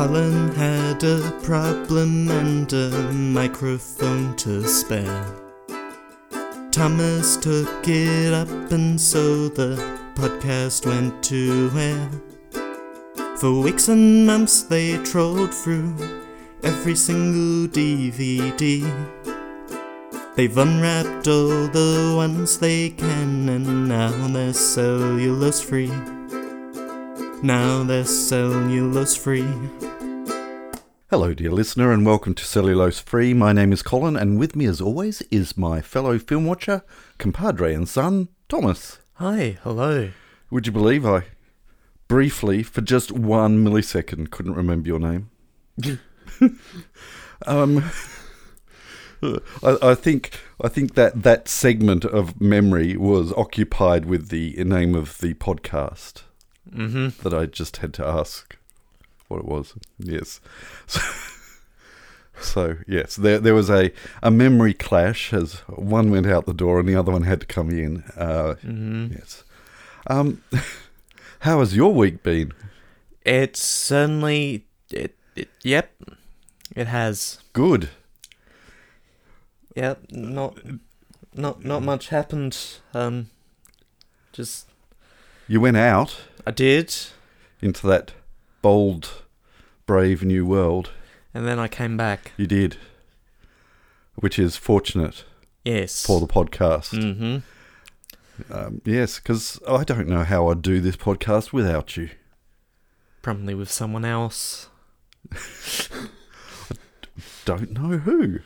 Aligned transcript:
Colin 0.00 0.48
had 0.54 1.04
a 1.04 1.30
problem 1.42 2.30
and 2.30 2.72
a 2.72 2.88
microphone 3.12 4.34
to 4.36 4.66
spare. 4.66 5.26
Thomas 6.70 7.36
took 7.36 7.86
it 7.86 8.32
up, 8.32 8.48
and 8.72 8.98
so 8.98 9.50
the 9.50 9.76
podcast 10.14 10.86
went 10.86 11.22
to 11.24 11.70
air. 11.76 12.08
For 13.36 13.60
weeks 13.60 13.88
and 13.88 14.26
months, 14.26 14.62
they 14.62 14.96
trolled 15.02 15.52
through 15.52 15.94
every 16.62 16.96
single 16.96 17.68
DVD. 17.68 18.80
They've 20.34 20.56
unwrapped 20.56 21.28
all 21.28 21.68
the 21.68 22.14
ones 22.16 22.58
they 22.58 22.88
can, 22.88 23.50
and 23.50 23.86
now 23.86 24.28
they're 24.28 24.54
cellulose 24.54 25.60
free. 25.60 25.92
Now 27.42 27.84
they're 27.84 28.06
cellulose 28.06 29.14
free. 29.14 29.46
Hello, 31.10 31.34
dear 31.34 31.50
listener, 31.50 31.90
and 31.90 32.06
welcome 32.06 32.34
to 32.34 32.44
Cellulose 32.44 33.00
Free. 33.00 33.34
My 33.34 33.52
name 33.52 33.72
is 33.72 33.82
Colin, 33.82 34.16
and 34.16 34.38
with 34.38 34.54
me, 34.54 34.66
as 34.66 34.80
always, 34.80 35.22
is 35.22 35.56
my 35.56 35.80
fellow 35.80 36.20
film 36.20 36.44
watcher, 36.46 36.82
compadre 37.18 37.74
and 37.74 37.88
son, 37.88 38.28
Thomas. 38.48 39.00
Hi, 39.14 39.58
hello. 39.62 40.10
Would 40.50 40.66
you 40.66 40.72
believe 40.72 41.04
I 41.04 41.24
briefly, 42.06 42.62
for 42.62 42.80
just 42.80 43.10
one 43.10 43.64
millisecond, 43.64 44.30
couldn't 44.30 44.54
remember 44.54 44.86
your 44.86 45.00
name? 45.00 45.30
um, 47.46 47.90
I, 49.22 49.78
I 49.82 49.94
think 49.96 50.38
I 50.62 50.68
think 50.68 50.94
that 50.94 51.24
that 51.24 51.48
segment 51.48 52.04
of 52.04 52.40
memory 52.40 52.96
was 52.96 53.32
occupied 53.32 54.04
with 54.04 54.28
the 54.28 54.62
name 54.64 54.94
of 54.94 55.18
the 55.18 55.34
podcast 55.34 56.22
Mm-hmm. 56.70 57.22
that 57.22 57.34
I 57.36 57.46
just 57.46 57.78
had 57.78 57.92
to 57.94 58.06
ask 58.06 58.56
what 59.30 59.40
it 59.40 59.46
was. 59.46 59.74
Yes. 59.98 60.40
So, 60.86 61.00
so 62.42 62.76
yes, 62.86 63.16
there 63.16 63.38
there 63.38 63.54
was 63.54 63.68
a, 63.68 63.92
a 64.22 64.30
memory 64.30 64.72
clash 64.72 65.32
as 65.34 65.56
one 65.68 66.10
went 66.10 66.26
out 66.26 66.46
the 66.46 66.54
door 66.54 66.80
and 66.80 66.88
the 66.88 66.94
other 66.96 67.12
one 67.12 67.22
had 67.24 67.40
to 67.40 67.46
come 67.46 67.68
in. 67.70 68.02
Uh, 68.16 68.54
Mm-hmm. 68.64 69.12
yes. 69.12 69.44
Um, 70.06 70.42
how 71.40 71.58
has 71.60 71.76
your 71.76 71.92
week 71.92 72.22
been? 72.22 72.52
It's 73.26 73.62
certainly 73.62 74.64
it, 74.90 75.14
it. 75.36 75.50
Yep, 75.62 75.90
it 76.74 76.86
has. 76.86 77.40
Good. 77.52 77.90
Yep, 79.76 80.06
not 80.10 80.58
not 81.34 81.62
not 81.64 81.82
much 81.82 82.08
happened. 82.08 82.56
Um, 82.94 83.28
just 84.32 84.66
You 85.46 85.60
went 85.60 85.76
out 85.76 86.16
I 86.46 86.50
did, 86.52 86.94
into 87.60 87.86
that 87.88 88.12
bold, 88.62 89.22
brave 89.86 90.24
new 90.24 90.46
world. 90.46 90.90
and 91.34 91.46
then 91.46 91.58
I 91.58 91.68
came 91.68 91.96
back. 91.96 92.32
You 92.36 92.46
did, 92.46 92.76
which 94.16 94.38
is 94.38 94.56
fortunate 94.56 95.24
Yes. 95.64 96.04
for 96.04 96.20
the 96.20 96.26
podcast. 96.26 96.94
Mm-hmm. 96.98 98.52
Um, 98.52 98.80
yes, 98.84 99.18
because 99.18 99.60
I 99.68 99.84
don't 99.84 100.08
know 100.08 100.24
how 100.24 100.48
I'd 100.48 100.62
do 100.62 100.80
this 100.80 100.96
podcast 100.96 101.52
without 101.52 101.96
you. 101.96 102.10
Probably 103.22 103.54
with 103.54 103.70
someone 103.70 104.04
else. 104.04 104.68
I 105.30 105.36
don't 107.44 107.72
know 107.72 107.98
who. 107.98 108.38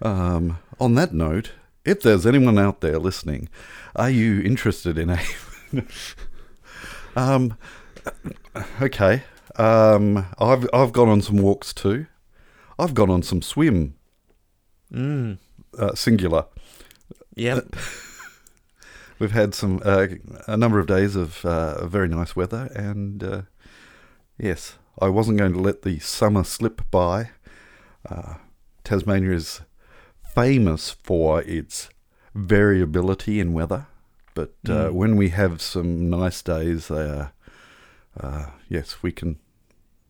Um, 0.00 0.58
on 0.80 0.94
that 0.94 1.12
note, 1.12 1.52
if 1.84 2.00
there's 2.02 2.26
anyone 2.26 2.58
out 2.58 2.80
there 2.80 2.98
listening, 2.98 3.48
are 3.94 4.10
you 4.10 4.40
interested 4.40 4.96
in 4.98 5.10
a? 5.10 5.20
um, 7.16 7.56
okay. 8.82 9.22
Um, 9.56 10.26
I've 10.38 10.68
I've 10.72 10.92
gone 10.92 11.08
on 11.08 11.22
some 11.22 11.36
walks 11.38 11.72
too. 11.72 12.06
I've 12.78 12.94
gone 12.94 13.10
on 13.10 13.22
some 13.22 13.40
swim, 13.42 13.94
Mm. 14.92 15.38
uh, 15.78 15.94
singular. 15.94 16.46
Yeah. 17.36 17.60
We've 19.20 19.30
had 19.32 19.54
some 19.54 19.80
uh, 19.84 20.06
a 20.48 20.56
number 20.56 20.80
of 20.80 20.86
days 20.88 21.14
of 21.14 21.44
uh, 21.44 21.86
very 21.86 22.08
nice 22.08 22.34
weather, 22.34 22.68
and 22.74 23.22
uh, 23.22 23.42
yes, 24.38 24.76
I 25.00 25.08
wasn't 25.08 25.38
going 25.38 25.52
to 25.52 25.60
let 25.60 25.82
the 25.82 26.00
summer 26.00 26.42
slip 26.42 26.82
by. 26.90 27.30
Uh, 28.08 28.34
Tasmania 28.82 29.30
is 29.32 29.60
famous 30.34 30.90
for 31.04 31.42
its 31.42 31.88
variability 32.34 33.38
in 33.38 33.52
weather, 33.52 33.86
but 34.34 34.54
uh, 34.68 34.88
Mm. 34.88 34.92
when 34.92 35.16
we 35.16 35.28
have 35.28 35.62
some 35.62 36.10
nice 36.10 36.42
days, 36.42 36.88
they 36.88 37.08
are 37.08 37.32
uh, 38.20 38.46
yes, 38.68 39.02
we 39.02 39.12
can 39.12 39.38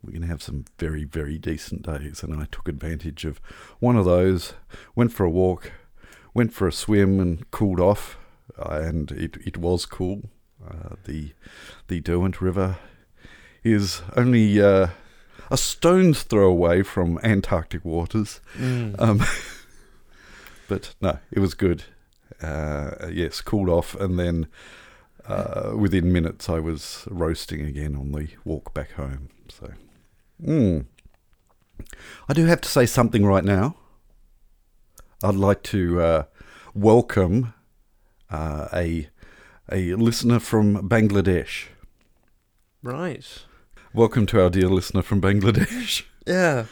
we 0.03 0.13
can 0.13 0.23
have 0.23 0.43
some 0.43 0.65
very 0.79 1.05
very 1.05 1.39
decent 1.39 1.83
days, 1.83 2.23
and 2.23 2.35
I 2.41 2.47
took 2.51 2.69
advantage 2.69 3.25
of 3.25 3.41
one 3.81 3.97
of 3.97 4.05
those. 4.05 4.55
Went 4.95 5.13
for 5.13 5.25
a 5.25 5.31
walk, 5.31 5.73
went 6.35 6.53
for 6.53 6.67
a 6.69 6.73
swim, 6.73 7.21
and 7.21 7.51
cooled 7.51 7.81
off 7.81 8.17
uh, 8.59 8.81
and 8.83 9.11
it, 9.13 9.37
it 9.47 9.57
was 9.57 9.87
cool. 9.87 10.29
Uh, 10.67 10.97
the 11.05 11.33
the 11.89 12.01
Derwent 12.01 12.41
River 12.41 12.77
is 13.63 14.03
only 14.17 14.61
uh, 14.61 14.89
a 15.51 15.57
stone's 15.57 16.23
throw 16.23 16.49
away 16.49 16.83
from 16.83 17.19
Antarctic 17.23 17.85
waters, 17.85 18.41
Mm. 18.59 18.95
um, 19.01 19.23
but 20.69 20.95
no, 21.01 21.19
it 21.31 21.39
was 21.41 21.55
good. 21.55 21.85
Uh, 22.43 23.09
yes, 23.11 23.41
cooled 23.41 23.69
off, 23.69 23.95
and 23.95 24.19
then 24.19 24.47
uh, 25.27 25.73
within 25.77 26.13
minutes 26.13 26.49
I 26.49 26.59
was 26.59 27.07
roasting 27.11 27.63
again 27.63 27.97
on 27.97 28.13
the 28.13 28.29
walk 28.45 28.75
back 28.75 28.93
home. 28.93 29.29
So, 29.49 29.73
mm. 30.43 30.87
I 32.29 32.33
do 32.33 32.47
have 32.47 32.61
to 32.63 32.69
say 32.69 32.87
something 32.87 33.25
right 33.25 33.45
now. 33.45 33.77
I'd 35.23 35.35
like 35.35 35.63
to 35.65 36.01
uh, 36.01 36.23
welcome 36.75 37.55
uh, 38.31 38.69
a 38.73 39.09
a 39.73 39.95
listener 39.95 40.39
from 40.39 40.89
Bangladesh. 40.89 41.69
right. 42.83 43.25
Welcome 43.95 44.27
to 44.27 44.43
our 44.43 44.51
dear 44.51 44.69
listener 44.69 45.03
from 45.03 45.21
Bangladesh. 45.21 46.05
Yeah. 46.27 46.65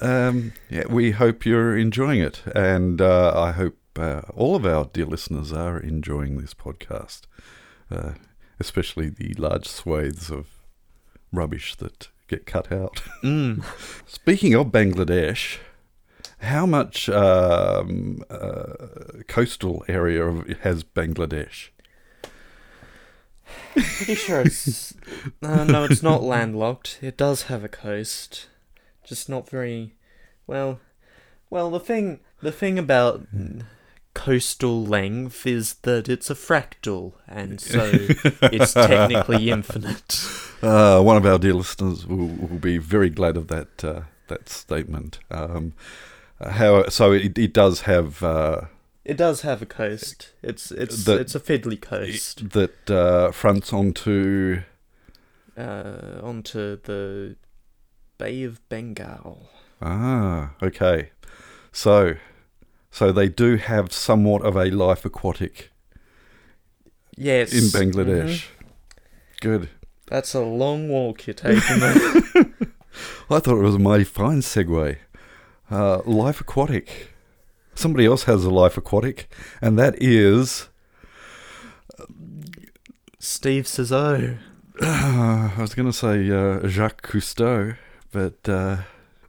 Um, 0.00 0.54
yeah, 0.70 0.84
we 0.88 1.10
hope 1.10 1.44
you're 1.44 1.76
enjoying 1.76 2.20
it, 2.20 2.42
and 2.54 2.98
uh, 3.00 3.32
I 3.36 3.52
hope 3.52 3.76
uh, 3.98 4.22
all 4.34 4.56
of 4.56 4.64
our 4.64 4.86
dear 4.86 5.04
listeners 5.04 5.52
are 5.52 5.78
enjoying 5.78 6.38
this 6.38 6.54
podcast, 6.54 7.22
uh, 7.90 8.12
especially 8.60 9.08
the 9.08 9.34
large 9.34 9.66
swathes 9.66 10.30
of 10.30 10.46
rubbish 11.32 11.74
that 11.76 12.08
get 12.28 12.46
cut 12.46 12.70
out. 12.72 13.02
Mm. 13.22 13.64
Speaking 14.06 14.54
of 14.54 14.66
Bangladesh, 14.68 15.58
how 16.38 16.66
much 16.66 17.08
um, 17.08 18.22
uh, 18.30 19.22
coastal 19.26 19.84
area 19.88 20.24
of- 20.24 20.46
has 20.60 20.84
Bangladesh? 20.84 21.68
Pretty 23.74 24.14
sure 24.14 24.40
it's. 24.42 24.94
Uh, 25.42 25.64
no, 25.64 25.84
it's 25.84 26.02
not 26.02 26.22
landlocked. 26.34 26.98
It 27.02 27.16
does 27.16 27.42
have 27.44 27.62
a 27.64 27.68
coast, 27.68 28.46
just 29.04 29.28
not 29.28 29.48
very. 29.48 29.94
Well, 30.46 30.80
well, 31.50 31.70
the 31.70 31.80
thing, 31.80 32.20
the 32.40 32.52
thing 32.52 32.78
about 32.78 33.26
coastal 34.16 34.84
length 34.84 35.46
is 35.46 35.74
that 35.82 36.08
it's 36.08 36.30
a 36.30 36.34
fractal, 36.34 37.12
and 37.28 37.60
so 37.72 37.90
it's 38.54 38.72
technically 38.72 39.50
infinite. 39.50 40.26
Uh, 40.62 41.00
one 41.02 41.16
of 41.16 41.26
our 41.26 41.38
dear 41.38 41.52
listeners 41.54 42.06
will, 42.06 42.28
will 42.28 42.58
be 42.58 42.78
very 42.78 43.10
glad 43.10 43.36
of 43.36 43.48
that 43.48 43.84
uh, 43.84 44.00
that 44.28 44.48
statement. 44.48 45.18
Um, 45.30 45.74
how 46.40 46.88
so? 46.88 47.12
It, 47.12 47.36
it 47.38 47.52
does 47.52 47.82
have 47.82 48.22
uh, 48.22 48.62
It 49.04 49.16
does 49.16 49.42
have 49.42 49.60
a 49.62 49.66
coast. 49.66 50.32
It's 50.42 50.70
it's 50.72 51.04
The- 51.04 51.18
it's 51.20 51.34
a 51.34 51.40
fiddly 51.40 51.80
coast. 51.80 52.50
that 52.50 52.90
uh, 52.90 53.30
fronts 53.32 53.72
onto. 53.72 54.62
Uh, 55.56 56.20
onto 56.22 56.76
the 56.82 57.36
Bay 58.18 58.42
of 58.44 58.60
Bengal. 58.68 59.48
Ah, 59.80 60.50
okay. 60.62 61.10
So, 61.72 62.16
so 62.96 63.12
they 63.12 63.28
do 63.28 63.56
have 63.56 63.92
somewhat 63.92 64.42
of 64.42 64.56
a 64.56 64.70
life 64.70 65.04
aquatic 65.04 65.70
Yes. 67.16 67.52
in 67.52 67.64
Bangladesh. 67.78 68.36
mhm. 68.36 68.44
Good. 69.40 69.68
That's 70.06 70.32
a 70.34 70.40
long 70.40 70.88
walk 70.88 71.26
you're 71.26 71.34
taking 71.34 71.78
there. 71.80 71.94
I 73.30 73.38
thought 73.40 73.58
it 73.58 73.68
was 73.70 73.74
a 73.74 73.78
mighty 73.90 74.04
fine 74.04 74.40
segue. 74.40 74.96
Uh, 75.70 76.00
life 76.06 76.40
aquatic. 76.40 76.88
Somebody 77.74 78.06
else 78.06 78.22
has 78.24 78.44
a 78.44 78.50
life 78.50 78.78
aquatic, 78.78 79.28
and 79.60 79.78
that 79.78 79.94
is. 80.02 80.68
Steve 83.18 83.66
says, 83.66 83.92
"Oh, 83.92 84.36
I 84.80 85.52
was 85.58 85.74
going 85.74 85.90
to 85.90 85.92
say 85.92 86.30
uh, 86.30 86.66
Jacques 86.66 87.02
Cousteau, 87.02 87.76
but 88.12 88.48
uh, 88.48 88.78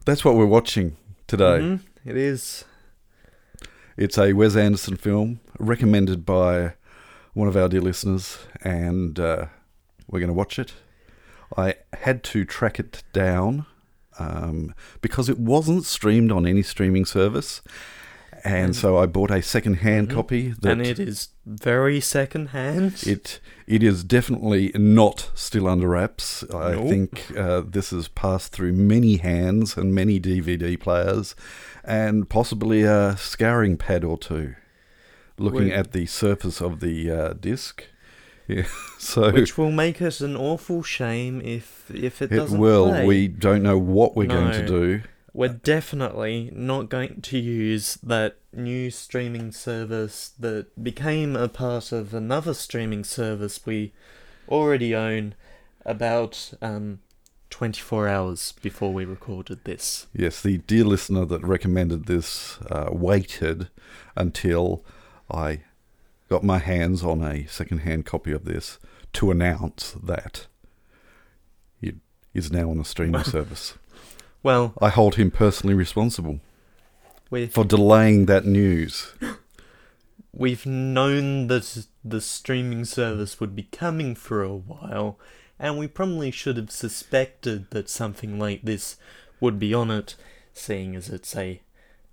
that's 0.06 0.24
what 0.24 0.36
we're 0.36 0.46
watching 0.58 0.96
today. 1.26 1.60
Mhm, 1.60 1.80
it 2.06 2.16
is." 2.16 2.64
It's 3.98 4.16
a 4.16 4.32
Wes 4.32 4.54
Anderson 4.54 4.96
film 4.96 5.40
recommended 5.58 6.24
by 6.24 6.74
one 7.34 7.48
of 7.48 7.56
our 7.56 7.68
dear 7.68 7.80
listeners, 7.80 8.38
and 8.62 9.18
uh, 9.18 9.46
we're 10.06 10.20
going 10.20 10.28
to 10.28 10.34
watch 10.34 10.56
it. 10.56 10.74
I 11.56 11.74
had 11.92 12.22
to 12.22 12.44
track 12.44 12.78
it 12.78 13.02
down 13.12 13.66
um, 14.20 14.72
because 15.00 15.28
it 15.28 15.40
wasn't 15.40 15.84
streamed 15.84 16.30
on 16.30 16.46
any 16.46 16.62
streaming 16.62 17.06
service. 17.06 17.60
And 18.44 18.74
so 18.76 18.96
I 18.98 19.06
bought 19.06 19.30
a 19.30 19.42
second-hand 19.42 20.10
copy. 20.10 20.48
That 20.50 20.56
Mm-hmm. 20.60 20.68
and 20.68 20.86
it 20.86 20.98
is 20.98 21.28
very 21.46 22.00
second-hand. 22.00 23.02
it 23.06 23.40
it 23.66 23.82
is 23.82 24.04
definitely 24.04 24.70
not 24.74 25.30
still 25.34 25.66
under 25.68 25.88
wraps. 25.88 26.44
I 26.54 26.72
Nope. 26.72 26.88
think 26.88 27.36
uh, 27.36 27.62
this 27.66 27.90
has 27.90 28.08
passed 28.08 28.52
through 28.52 28.72
many 28.72 29.16
hands 29.18 29.76
and 29.76 29.94
many 29.94 30.18
DVD 30.20 30.78
players, 30.78 31.34
and 31.84 32.28
possibly 32.28 32.82
a 32.82 33.16
scouring 33.16 33.76
pad 33.76 34.04
or 34.04 34.16
two. 34.18 34.54
Looking 35.38 35.68
Wait. 35.68 35.72
at 35.72 35.92
the 35.92 36.06
surface 36.06 36.60
of 36.60 36.80
the 36.80 37.10
uh, 37.10 37.32
disc, 37.34 37.84
yeah. 38.48 38.64
So 38.98 39.30
which 39.32 39.56
will 39.56 39.70
make 39.70 40.00
it 40.00 40.20
an 40.20 40.36
awful 40.36 40.82
shame 40.82 41.40
if 41.42 41.90
if 41.94 42.20
it 42.22 42.32
it 42.32 42.36
doesn't 42.36 42.56
It 42.58 42.60
will. 42.60 42.88
play. 42.88 43.06
We 43.06 43.28
don't 43.28 43.62
know 43.62 43.78
what 43.78 44.16
we're 44.16 44.26
going 44.26 44.52
to 44.52 44.66
do. 44.66 45.02
We're 45.38 45.50
definitely 45.50 46.50
not 46.52 46.88
going 46.88 47.20
to 47.20 47.38
use 47.38 47.94
that 48.02 48.38
new 48.52 48.90
streaming 48.90 49.52
service 49.52 50.32
that 50.40 50.82
became 50.82 51.36
a 51.36 51.46
part 51.46 51.92
of 51.92 52.12
another 52.12 52.52
streaming 52.52 53.04
service 53.04 53.64
we 53.64 53.92
already 54.48 54.96
own 54.96 55.36
about 55.86 56.54
um, 56.60 56.98
24 57.50 58.08
hours 58.08 58.50
before 58.62 58.92
we 58.92 59.04
recorded 59.04 59.62
this. 59.62 60.08
Yes, 60.12 60.42
the 60.42 60.58
dear 60.58 60.82
listener 60.82 61.24
that 61.26 61.44
recommended 61.44 62.06
this 62.06 62.58
uh, 62.68 62.88
waited 62.90 63.68
until 64.16 64.84
I 65.30 65.60
got 66.28 66.42
my 66.42 66.58
hands 66.58 67.04
on 67.04 67.22
a 67.22 67.46
second-hand 67.46 68.06
copy 68.06 68.32
of 68.32 68.44
this 68.44 68.80
to 69.12 69.30
announce 69.30 69.92
that 70.02 70.48
it 71.80 71.94
is 72.34 72.50
now 72.50 72.72
on 72.72 72.80
a 72.80 72.84
streaming 72.84 73.22
service. 73.36 73.74
Well, 74.42 74.74
I 74.80 74.88
hold 74.88 75.16
him 75.16 75.30
personally 75.30 75.74
responsible 75.74 76.40
we 77.30 77.46
for 77.46 77.64
delaying 77.64 78.26
that 78.26 78.44
news. 78.44 79.12
we've 80.32 80.64
known 80.64 81.48
that 81.48 81.86
the 82.04 82.20
streaming 82.20 82.84
service 82.84 83.40
would 83.40 83.56
be 83.56 83.64
coming 83.64 84.14
for 84.14 84.42
a 84.42 84.54
while, 84.54 85.18
and 85.58 85.78
we 85.78 85.88
probably 85.88 86.30
should 86.30 86.56
have 86.56 86.70
suspected 86.70 87.70
that 87.70 87.90
something 87.90 88.38
like 88.38 88.62
this 88.62 88.96
would 89.40 89.58
be 89.58 89.74
on 89.74 89.90
it, 89.90 90.14
seeing 90.52 90.94
as 90.94 91.08
it's 91.08 91.36
a 91.36 91.60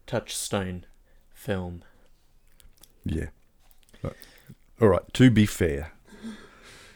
touchstone 0.08 0.86
film. 1.34 1.84
Yeah. 3.06 3.30
All 4.82 4.90
right. 4.90 5.14
To 5.14 5.30
be 5.30 5.46
fair, 5.46 5.94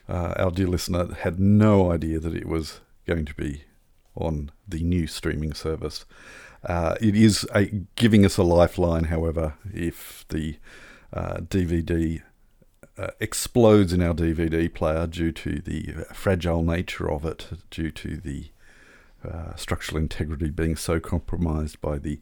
uh, 0.07 0.33
our 0.37 0.51
dear 0.51 0.67
listener 0.67 1.13
had 1.13 1.39
no 1.39 1.91
idea 1.91 2.19
that 2.19 2.35
it 2.35 2.47
was 2.47 2.81
going 3.05 3.25
to 3.25 3.33
be 3.35 3.63
on 4.15 4.51
the 4.67 4.83
new 4.83 5.07
streaming 5.07 5.53
service. 5.53 6.05
Uh, 6.63 6.95
it 6.99 7.15
is 7.15 7.47
a, 7.55 7.65
giving 7.95 8.25
us 8.25 8.37
a 8.37 8.43
lifeline, 8.43 9.05
however, 9.05 9.55
if 9.73 10.25
the 10.29 10.57
uh, 11.13 11.37
DVD 11.37 12.21
uh, 12.97 13.07
explodes 13.19 13.93
in 13.93 14.01
our 14.01 14.13
DVD 14.13 14.71
player 14.73 15.07
due 15.07 15.31
to 15.31 15.59
the 15.61 16.05
fragile 16.13 16.63
nature 16.63 17.09
of 17.09 17.25
it, 17.25 17.47
due 17.71 17.91
to 17.91 18.17
the 18.17 18.49
uh, 19.23 19.55
structural 19.55 20.01
integrity 20.01 20.49
being 20.49 20.75
so 20.75 20.99
compromised 20.99 21.79
by 21.81 21.97
the 21.97 22.19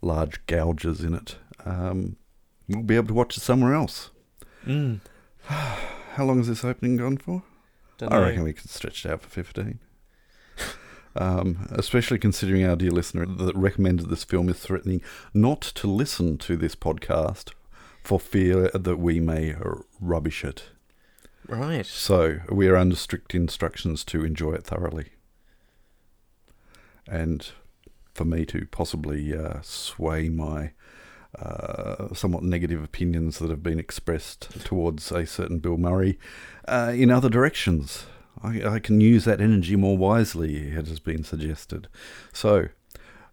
large 0.00 0.44
gouges 0.46 1.02
in 1.02 1.14
it. 1.14 1.36
Um, 1.64 2.16
we'll 2.68 2.82
be 2.82 2.96
able 2.96 3.08
to 3.08 3.14
watch 3.14 3.36
it 3.36 3.40
somewhere 3.40 3.74
else. 3.74 4.10
Mm. 4.66 5.00
How 5.42 6.24
long 6.24 6.38
has 6.38 6.48
this 6.48 6.64
opening 6.64 6.96
gone 6.96 7.16
for? 7.16 7.42
Don't 7.96 8.12
I 8.12 8.16
know. 8.18 8.22
reckon 8.26 8.44
we 8.44 8.52
could 8.52 8.70
stretch 8.70 9.04
it 9.04 9.10
out 9.10 9.22
for 9.22 9.28
15. 9.28 9.78
Um, 11.20 11.66
especially 11.72 12.18
considering 12.18 12.64
our 12.64 12.76
dear 12.76 12.92
listener 12.92 13.26
that 13.26 13.56
recommended 13.56 14.08
this 14.08 14.22
film 14.22 14.48
is 14.48 14.60
threatening 14.60 15.02
not 15.34 15.60
to 15.62 15.88
listen 15.88 16.38
to 16.38 16.56
this 16.56 16.76
podcast 16.76 17.54
for 18.04 18.20
fear 18.20 18.70
that 18.72 18.98
we 18.98 19.18
may 19.18 19.56
rubbish 20.00 20.44
it. 20.44 20.70
Right. 21.48 21.84
So 21.84 22.40
we 22.48 22.68
are 22.68 22.76
under 22.76 22.94
strict 22.94 23.34
instructions 23.34 24.04
to 24.04 24.24
enjoy 24.24 24.52
it 24.52 24.64
thoroughly. 24.64 25.10
And 27.08 27.50
for 28.14 28.24
me 28.24 28.44
to 28.46 28.66
possibly 28.70 29.36
uh, 29.36 29.60
sway 29.62 30.28
my 30.28 30.72
uh, 31.38 32.14
somewhat 32.14 32.42
negative 32.42 32.82
opinions 32.82 33.38
that 33.38 33.50
have 33.50 33.62
been 33.62 33.78
expressed 33.78 34.64
towards 34.64 35.10
a 35.12 35.26
certain 35.26 35.58
Bill 35.58 35.76
Murray 35.76 36.18
uh, 36.66 36.92
in 36.94 37.10
other 37.10 37.28
directions. 37.28 38.06
I, 38.42 38.74
I 38.74 38.78
can 38.78 39.00
use 39.00 39.24
that 39.24 39.40
energy 39.40 39.76
more 39.76 39.96
wisely, 39.96 40.68
it 40.68 40.86
has 40.86 41.00
been 41.00 41.24
suggested. 41.24 41.88
So, 42.32 42.68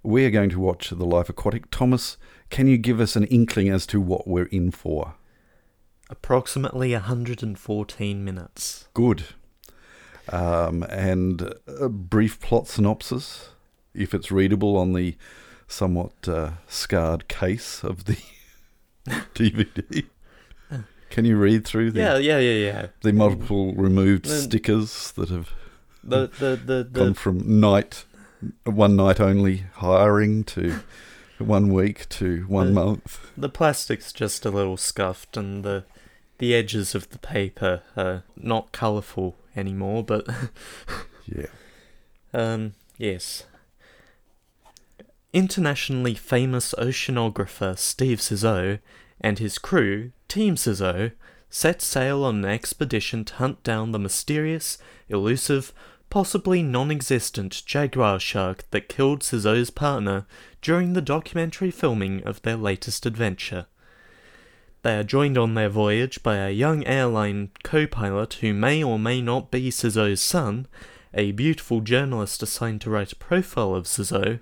we 0.04 0.26
are 0.26 0.32
going 0.32 0.50
to 0.52 0.60
watch 0.60 0.90
The 0.90 1.06
Life 1.06 1.30
Aquatic. 1.30 1.72
Thomas, 1.72 2.18
can 2.50 2.68
you 2.68 2.78
give 2.78 3.00
us 3.00 3.16
an 3.16 3.26
inkling 3.26 3.70
as 3.70 3.86
to 3.88 4.00
what 4.00 4.28
we're 4.28 4.46
in 4.46 4.72
for? 4.72 5.16
Approximately 6.10 6.94
114 6.94 8.24
minutes. 8.24 8.88
Good. 8.94 9.26
Um, 10.30 10.84
and 10.84 11.54
a 11.68 11.90
brief 11.90 12.40
plot 12.40 12.68
synopsis, 12.68 13.50
if 13.94 14.14
it's 14.14 14.32
readable 14.32 14.78
on 14.78 14.94
the 14.94 15.16
somewhat 15.68 16.28
uh, 16.28 16.52
scarred 16.68 17.28
case 17.28 17.84
of 17.84 18.06
the 18.06 18.18
DVD. 19.08 20.06
Can 21.10 21.24
you 21.26 21.38
read 21.38 21.66
through 21.66 21.92
the, 21.92 22.00
Yeah, 22.02 22.18
yeah, 22.18 22.40
yeah, 22.40 22.66
yeah. 22.66 22.88
the 23.02 23.14
multiple 23.14 23.74
removed 23.76 24.26
The- 24.26 24.42
stickers 24.42 25.12
that 25.14 25.30
have 25.30 25.52
The 26.04 26.28
the 26.28 26.56
the, 26.66 26.84
gone 26.92 27.14
from 27.14 27.60
night, 27.60 28.06
one 28.66 28.96
night 28.96 29.20
only 29.20 29.64
hiring 29.76 30.44
to 30.46 30.80
one 31.38 31.74
week 31.74 32.08
to 32.10 32.46
one 32.48 32.68
The- 32.68 32.74
month? 32.74 33.32
the 33.38 33.50
plastic's 33.50 34.12
just 34.14 34.46
a 34.46 34.50
little 34.52 34.78
scuffed, 34.78 35.38
and 35.38 35.64
the 35.64 35.86
the 36.38 36.54
edges 36.54 36.94
of 36.96 37.10
the 37.12 37.18
paper 37.20 37.82
are 37.96 38.24
not 38.36 38.72
colourful 38.74 39.38
anymore. 39.56 40.04
But 40.04 40.28
Yeah. 41.26 41.48
um, 42.34 42.74
yes. 42.98 43.46
Internationally 45.34 46.14
famous 46.16 46.74
oceanographer 46.78 47.78
Steve 47.78 48.20
Zissou 48.20 48.80
and 49.22 49.40
his 49.40 49.58
crew, 49.58 50.12
Team 50.28 50.56
Zissou, 50.56 51.12
set 51.50 51.82
sail 51.82 52.24
on 52.24 52.44
an 52.44 52.46
expedition 52.46 53.24
to 53.26 53.36
hunt 53.36 53.64
down 53.64 53.92
the 53.92 54.00
mysterious, 54.00 54.78
elusive, 55.08 55.74
possibly 56.10 56.62
non 56.62 56.92
existent 56.92 57.64
jaguar 57.66 58.20
shark 58.20 58.64
that 58.72 58.90
killed 58.90 59.22
Zissou's 59.22 59.70
partner 59.70 60.26
during 60.62 60.94
the 60.94 61.02
documentary 61.02 61.72
filming 61.72 62.24
of 62.24 62.42
their 62.42 62.58
latest 62.58 63.06
adventure. 63.06 63.68
They 64.82 65.00
are 65.00 65.04
joined 65.04 65.38
on 65.38 65.56
their 65.56 65.70
voyage 65.70 66.22
by 66.22 66.38
a 66.38 66.52
young 66.52 66.86
airline 66.86 67.50
co 67.64 67.88
pilot 67.88 68.36
who 68.36 68.54
may 68.54 68.84
or 68.84 69.00
may 69.00 69.22
not 69.22 69.50
be 69.50 69.72
Zissou's 69.72 70.22
son, 70.22 70.68
a 71.14 71.32
beautiful 71.32 71.82
journalist 71.82 72.44
assigned 72.44 72.82
to 72.82 72.90
write 72.90 73.14
a 73.14 73.16
profile 73.16 73.74
of 73.74 73.86
Zissou, 73.86 74.42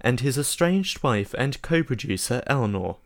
and 0.00 0.20
his 0.20 0.36
estranged 0.36 1.02
wife 1.02 1.34
and 1.38 1.62
co 1.62 1.82
producer 1.82 2.42
Eleanor. 2.46 2.96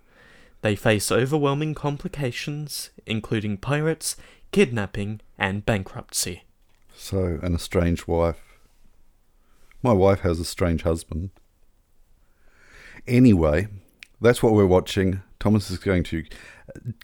They 0.63 0.77
face 0.77 1.11
overwhelming 1.11 1.75
complications, 1.75 2.91
including 3.07 3.57
pirates, 3.57 4.17
kidnapping, 4.53 5.21
and 5.39 5.65
bankruptcy. 5.65 6.45
So, 6.95 7.39
an 7.43 7.55
estranged 7.55 8.07
wife. 8.07 8.59
My 9.83 9.93
wife 9.93 10.21
has 10.21 10.39
a 10.39 10.45
strange 10.45 10.83
husband. 10.83 11.31
Anyway, 13.07 13.69
that's 14.21 14.43
what 14.43 14.53
we're 14.53 14.67
watching. 14.67 15.23
Thomas 15.39 15.71
is 15.71 15.79
going 15.79 16.03
to 16.05 16.25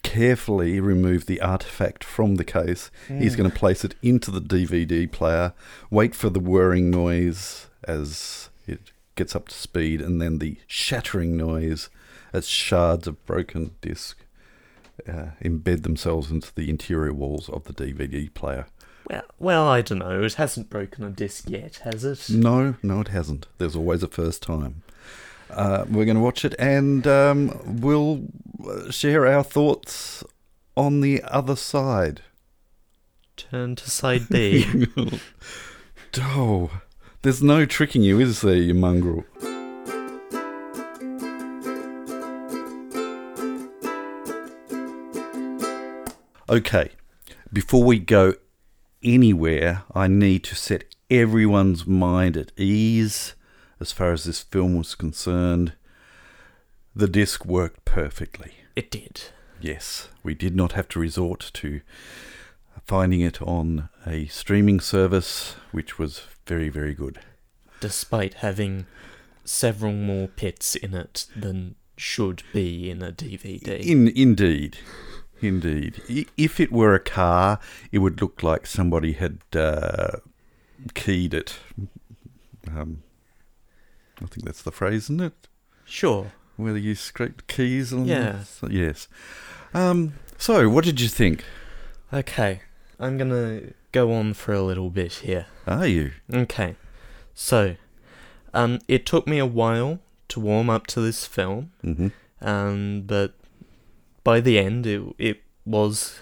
carefully 0.03 0.79
remove 0.79 1.25
the 1.25 1.41
artifact 1.41 2.03
from 2.03 2.35
the 2.35 2.43
case. 2.43 2.91
He's 3.07 3.33
mm. 3.33 3.37
going 3.37 3.49
to 3.49 3.57
place 3.57 3.83
it 3.83 3.95
into 4.01 4.31
the 4.31 4.39
DVD 4.39 5.11
player, 5.11 5.53
wait 5.89 6.15
for 6.15 6.29
the 6.29 6.39
whirring 6.39 6.89
noise 6.89 7.67
as 7.83 8.49
it 8.67 8.91
gets 9.15 9.35
up 9.35 9.49
to 9.49 9.55
speed, 9.55 10.01
and 10.01 10.21
then 10.21 10.37
the 10.37 10.57
shattering 10.67 11.35
noise 11.35 11.89
as 12.37 12.47
shards 12.47 13.07
of 13.07 13.25
broken 13.25 13.71
disc 13.81 14.17
uh, 15.07 15.31
embed 15.43 15.83
themselves 15.83 16.31
into 16.31 16.53
the 16.53 16.69
interior 16.69 17.13
walls 17.13 17.49
of 17.49 17.63
the 17.65 17.73
DVD 17.73 18.31
player. 18.33 18.67
Well, 19.09 19.23
well, 19.39 19.67
I 19.67 19.81
don't 19.81 19.99
know. 19.99 20.23
It 20.23 20.35
hasn't 20.35 20.69
broken 20.69 21.03
a 21.03 21.09
disc 21.09 21.49
yet, 21.49 21.77
has 21.83 22.03
it? 22.03 22.29
No, 22.29 22.75
no, 22.83 23.01
it 23.01 23.07
hasn't. 23.09 23.47
There's 23.57 23.75
always 23.75 24.03
a 24.03 24.07
first 24.07 24.43
time. 24.43 24.83
Uh, 25.49 25.85
we're 25.89 26.05
going 26.05 26.17
to 26.17 26.23
watch 26.23 26.43
it 26.43 26.53
and 26.59 27.07
um, 27.07 27.79
we'll 27.81 28.25
uh, 28.67 28.91
share 28.91 29.25
our 29.25 29.43
thoughts 29.43 30.23
on 30.75 31.01
the 31.01 31.23
other 31.23 31.55
side. 31.55 32.21
Turn 33.37 33.75
to 33.77 33.89
side 33.89 34.27
B. 34.29 34.87
Oh, 36.19 36.81
there's 37.21 37.41
no 37.41 37.65
tricking 37.65 38.01
you, 38.01 38.19
is 38.19 38.41
there, 38.41 38.55
you 38.55 38.73
mongrel? 38.73 39.23
Okay, 46.49 46.91
before 47.51 47.83
we 47.83 47.99
go 47.99 48.35
anywhere, 49.03 49.83
I 49.93 50.07
need 50.07 50.43
to 50.45 50.55
set 50.55 50.85
everyone's 51.09 51.85
mind 51.85 52.37
at 52.37 52.51
ease 52.57 53.33
as 53.79 53.91
far 53.91 54.11
as 54.11 54.23
this 54.23 54.41
film 54.41 54.77
was 54.77 54.95
concerned, 54.95 55.73
the 56.95 57.07
disc 57.07 57.45
worked 57.45 57.85
perfectly. 57.85 58.53
It 58.75 58.89
did. 58.89 59.23
Yes, 59.59 60.09
we 60.23 60.33
did 60.33 60.55
not 60.55 60.73
have 60.73 60.87
to 60.89 60.99
resort 60.99 61.51
to 61.55 61.81
finding 62.85 63.21
it 63.21 63.41
on 63.41 63.89
a 64.05 64.27
streaming 64.27 64.79
service, 64.79 65.55
which 65.71 65.99
was 65.99 66.23
very, 66.45 66.69
very 66.69 66.93
good. 66.93 67.19
Despite 67.79 68.35
having 68.35 68.85
several 69.43 69.93
more 69.93 70.27
pits 70.27 70.75
in 70.75 70.93
it 70.93 71.27
than 71.35 71.75
should 71.97 72.43
be 72.53 72.89
in 72.89 73.01
a 73.01 73.11
DVD. 73.11 73.79
In 73.79 74.07
indeed, 74.07 74.77
indeed. 75.41 76.01
If 76.37 76.59
it 76.59 76.71
were 76.71 76.93
a 76.95 76.99
car, 76.99 77.59
it 77.91 77.99
would 77.99 78.21
look 78.21 78.43
like 78.43 78.65
somebody 78.67 79.13
had 79.13 79.39
uh, 79.55 80.17
keyed 80.93 81.33
it. 81.33 81.59
Um, 82.69 83.03
I 84.21 84.25
think 84.25 84.45
that's 84.45 84.61
the 84.63 84.71
phrase, 84.71 85.03
isn't 85.05 85.21
it? 85.21 85.47
sure. 85.85 86.31
Whether 86.57 86.79
you 86.79 86.95
scrape 86.95 87.45
keys 87.47 87.93
and 87.93 88.07
Yeah. 88.07 88.39
yes. 88.67 89.07
Um, 89.75 90.13
so, 90.39 90.67
what 90.69 90.83
did 90.85 90.99
you 90.99 91.07
think? 91.07 91.45
Okay. 92.11 92.61
I'm 92.99 93.17
gonna 93.19 93.61
go 93.91 94.11
on 94.11 94.33
for 94.33 94.53
a 94.53 94.63
little 94.63 94.89
bit 94.89 95.13
here. 95.13 95.45
Are 95.67 95.85
you? 95.85 96.13
Okay. 96.33 96.75
So, 97.35 97.75
um, 98.55 98.79
it 98.87 99.05
took 99.05 99.27
me 99.27 99.37
a 99.37 99.45
while 99.45 99.99
to 100.29 100.39
warm 100.39 100.67
up 100.69 100.87
to 100.87 100.99
this 101.01 101.25
film, 101.27 101.71
hmm 101.83 102.07
um, 102.41 103.03
but 103.05 103.33
by 104.27 104.41
the 104.41 104.59
end, 104.59 104.85
it 104.85 105.01
it 105.17 105.37
was 105.65 106.19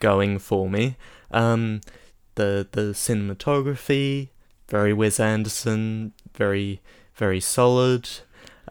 going 0.00 0.38
for 0.38 0.68
me. 0.68 0.96
Um, 1.30 1.80
the 2.34 2.68
the 2.70 2.92
cinematography, 2.92 4.28
very 4.68 4.92
Wes 4.92 5.18
Anderson, 5.18 6.12
very 6.34 6.82
very 7.14 7.40
solid. 7.40 8.10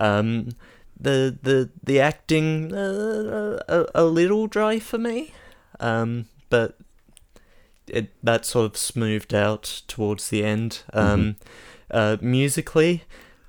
Um, 0.09 0.49
the 0.99 1.39
the 1.41 1.71
the 1.83 1.99
acting 1.99 2.71
uh, 2.71 3.63
a, 3.67 3.85
a 3.95 4.05
little 4.05 4.45
dry 4.45 4.77
for 4.77 4.99
me, 4.99 5.33
um, 5.79 6.27
but 6.51 6.77
it 7.87 8.11
that 8.23 8.45
sort 8.45 8.67
of 8.67 8.77
smoothed 8.77 9.33
out 9.33 9.81
towards 9.87 10.29
the 10.29 10.43
end. 10.43 10.83
Um, 10.93 11.37
uh, 11.89 12.17
musically, 12.21 13.05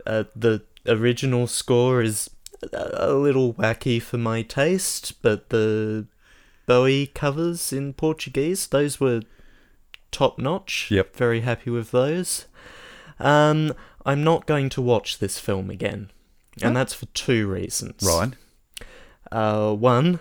uh, 0.07 0.25
the 0.35 0.63
original 0.87 1.47
score 1.47 2.01
is 2.01 2.31
a, 2.73 3.13
little 3.13 3.55
wacky 3.55 4.01
for 4.01 4.19
my 4.19 4.43
taste, 4.43 5.21
but 5.23 5.49
the 5.51 6.07
Bowie 6.67 7.07
covers 7.09 7.73
in 7.73 7.93
Portuguese, 7.95 8.67
those 8.67 9.01
were 9.01 9.23
top 10.11 10.39
notch. 10.39 10.91
Yep. 10.91 11.17
Very 11.17 11.41
happy 11.43 11.71
with 11.71 11.91
those. 11.91 12.47
Um, 13.19 13.73
I'm 14.07 14.23
not 14.25 14.47
going 14.47 14.69
to 14.71 14.83
watch 14.83 15.19
this 15.19 15.39
film 15.39 15.71
again, 15.71 16.11
and 16.63 16.77
Oh. 16.77 16.79
that's 16.81 16.95
for 16.95 17.07
two 17.07 17.47
reasons. 17.49 18.03
Right. 18.07 18.33
Uh, 19.31 19.75
one, 19.75 20.21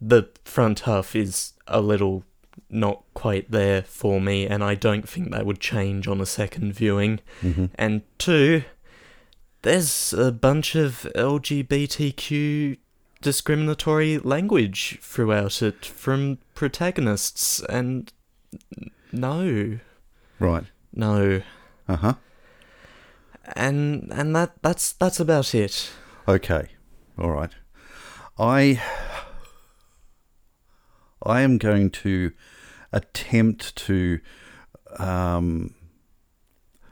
the 0.00 0.28
front 0.44 0.80
half 0.80 1.14
is 1.14 1.52
a 1.66 1.80
little 1.80 2.24
not 2.70 3.04
quite 3.14 3.50
there 3.50 3.82
for 3.82 4.20
me, 4.20 4.46
and 4.46 4.64
I 4.64 4.74
don't 4.74 5.08
think 5.08 5.30
that 5.30 5.46
would 5.46 5.60
change 5.60 6.08
on 6.08 6.20
a 6.20 6.26
second 6.26 6.72
viewing. 6.72 7.20
hmm 7.40 7.66
And 7.76 8.02
two, 8.18 8.64
there's 9.64 10.12
a 10.12 10.30
bunch 10.32 10.74
of 10.76 11.06
LGBTQ 11.16 12.78
discriminatory 13.20 14.18
language 14.18 14.98
throughout 15.02 15.60
it 15.62 15.84
from 15.84 16.38
protagonists, 16.54 17.60
and 17.68 18.12
no, 19.12 19.78
Right. 20.38 20.64
no, 20.94 21.42
Uh 21.88 21.96
huh. 21.96 22.14
and 23.56 24.10
and 24.12 24.34
that 24.36 24.52
that's 24.62 24.92
that's 24.92 25.18
about 25.20 25.54
it. 25.54 25.90
Okay. 26.28 26.68
All 27.18 27.30
right. 27.30 27.52
I 28.38 28.80
I 31.22 31.40
am 31.42 31.58
going 31.58 31.90
to 31.90 32.32
attempt 32.92 33.74
to 33.76 34.20
um, 34.98 35.74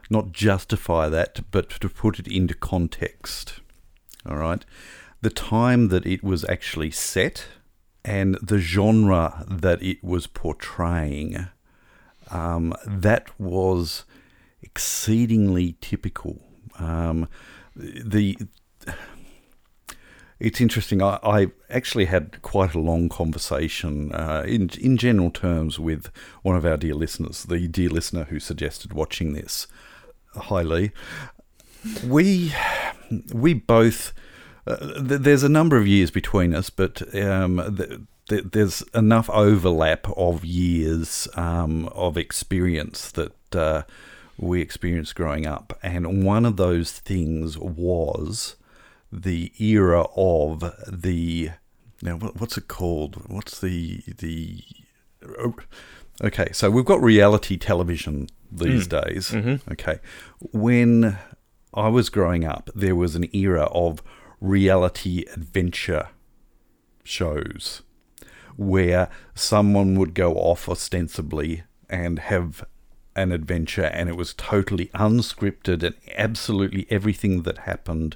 not 0.09 0.31
justify 0.31 1.09
that, 1.09 1.41
but 1.51 1.69
to 1.69 1.89
put 1.89 2.19
it 2.19 2.27
into 2.27 2.53
context. 2.53 3.59
All 4.25 4.37
right. 4.37 4.65
The 5.21 5.29
time 5.29 5.89
that 5.89 6.05
it 6.05 6.23
was 6.23 6.45
actually 6.49 6.91
set 6.91 7.47
and 8.03 8.35
the 8.41 8.59
genre 8.59 9.45
that 9.49 9.81
it 9.81 10.03
was 10.03 10.27
portraying, 10.27 11.47
um, 12.29 12.73
that 12.85 13.39
was 13.39 14.03
exceedingly 14.61 15.77
typical. 15.79 16.41
Um, 16.79 17.27
the 17.75 18.37
it's 20.39 20.59
interesting. 20.59 21.01
I, 21.01 21.19
I 21.23 21.47
actually 21.69 22.05
had 22.05 22.41
quite 22.41 22.73
a 22.73 22.79
long 22.79 23.07
conversation, 23.07 24.11
uh, 24.13 24.43
in 24.45 24.69
in 24.79 24.97
general 24.97 25.31
terms, 25.31 25.79
with 25.79 26.11
one 26.41 26.57
of 26.57 26.65
our 26.65 26.75
dear 26.75 26.95
listeners, 26.95 27.43
the 27.43 27.67
dear 27.67 27.89
listener 27.89 28.25
who 28.25 28.39
suggested 28.39 28.91
watching 28.91 29.33
this. 29.33 29.67
Hi, 30.35 30.63
Lee. 30.63 30.91
We 32.05 32.53
we 33.33 33.53
both. 33.53 34.13
Uh, 34.65 34.77
th- 34.77 35.21
there's 35.21 35.43
a 35.43 35.49
number 35.49 35.77
of 35.77 35.87
years 35.87 36.09
between 36.09 36.55
us, 36.55 36.69
but 36.69 37.01
um, 37.15 37.75
th- 37.77 37.99
th- 38.29 38.51
there's 38.51 38.81
enough 38.93 39.29
overlap 39.29 40.07
of 40.15 40.45
years 40.45 41.27
um, 41.35 41.87
of 41.89 42.17
experience 42.17 43.11
that 43.11 43.55
uh, 43.55 43.83
we 44.37 44.61
experienced 44.61 45.15
growing 45.15 45.45
up, 45.45 45.77
and 45.83 46.23
one 46.23 46.45
of 46.45 46.57
those 46.57 46.93
things 46.93 47.57
was 47.57 48.55
the 49.11 49.51
era 49.59 50.05
of 50.15 50.73
the 50.87 51.51
now 52.01 52.15
what, 52.15 52.39
what's 52.39 52.57
it 52.57 52.67
called 52.67 53.21
what's 53.27 53.59
the 53.59 54.01
the 54.17 54.63
okay 56.23 56.49
so 56.51 56.71
we've 56.71 56.83
got 56.83 56.99
reality 56.99 57.55
television 57.55 58.27
these 58.57 58.87
days. 58.87 59.31
Mhm. 59.31 59.59
okay. 59.71 59.99
When 60.51 61.17
i 61.75 61.87
was 61.87 62.09
growing 62.09 62.45
up 62.45 62.69
there 62.75 62.95
was 62.95 63.15
an 63.15 63.25
era 63.35 63.63
of 63.73 64.03
reality 64.39 65.25
adventure 65.33 66.09
shows 67.03 67.81
where 68.55 69.09
someone 69.33 69.97
would 69.97 70.13
go 70.13 70.35
off 70.35 70.69
ostensibly 70.69 71.63
and 71.89 72.19
have 72.19 72.63
an 73.15 73.31
adventure 73.31 73.85
and 73.85 74.07
it 74.09 74.15
was 74.15 74.33
totally 74.35 74.87
unscripted 74.93 75.81
and 75.83 75.95
absolutely 76.15 76.85
everything 76.89 77.41
that 77.43 77.59
happened 77.59 78.15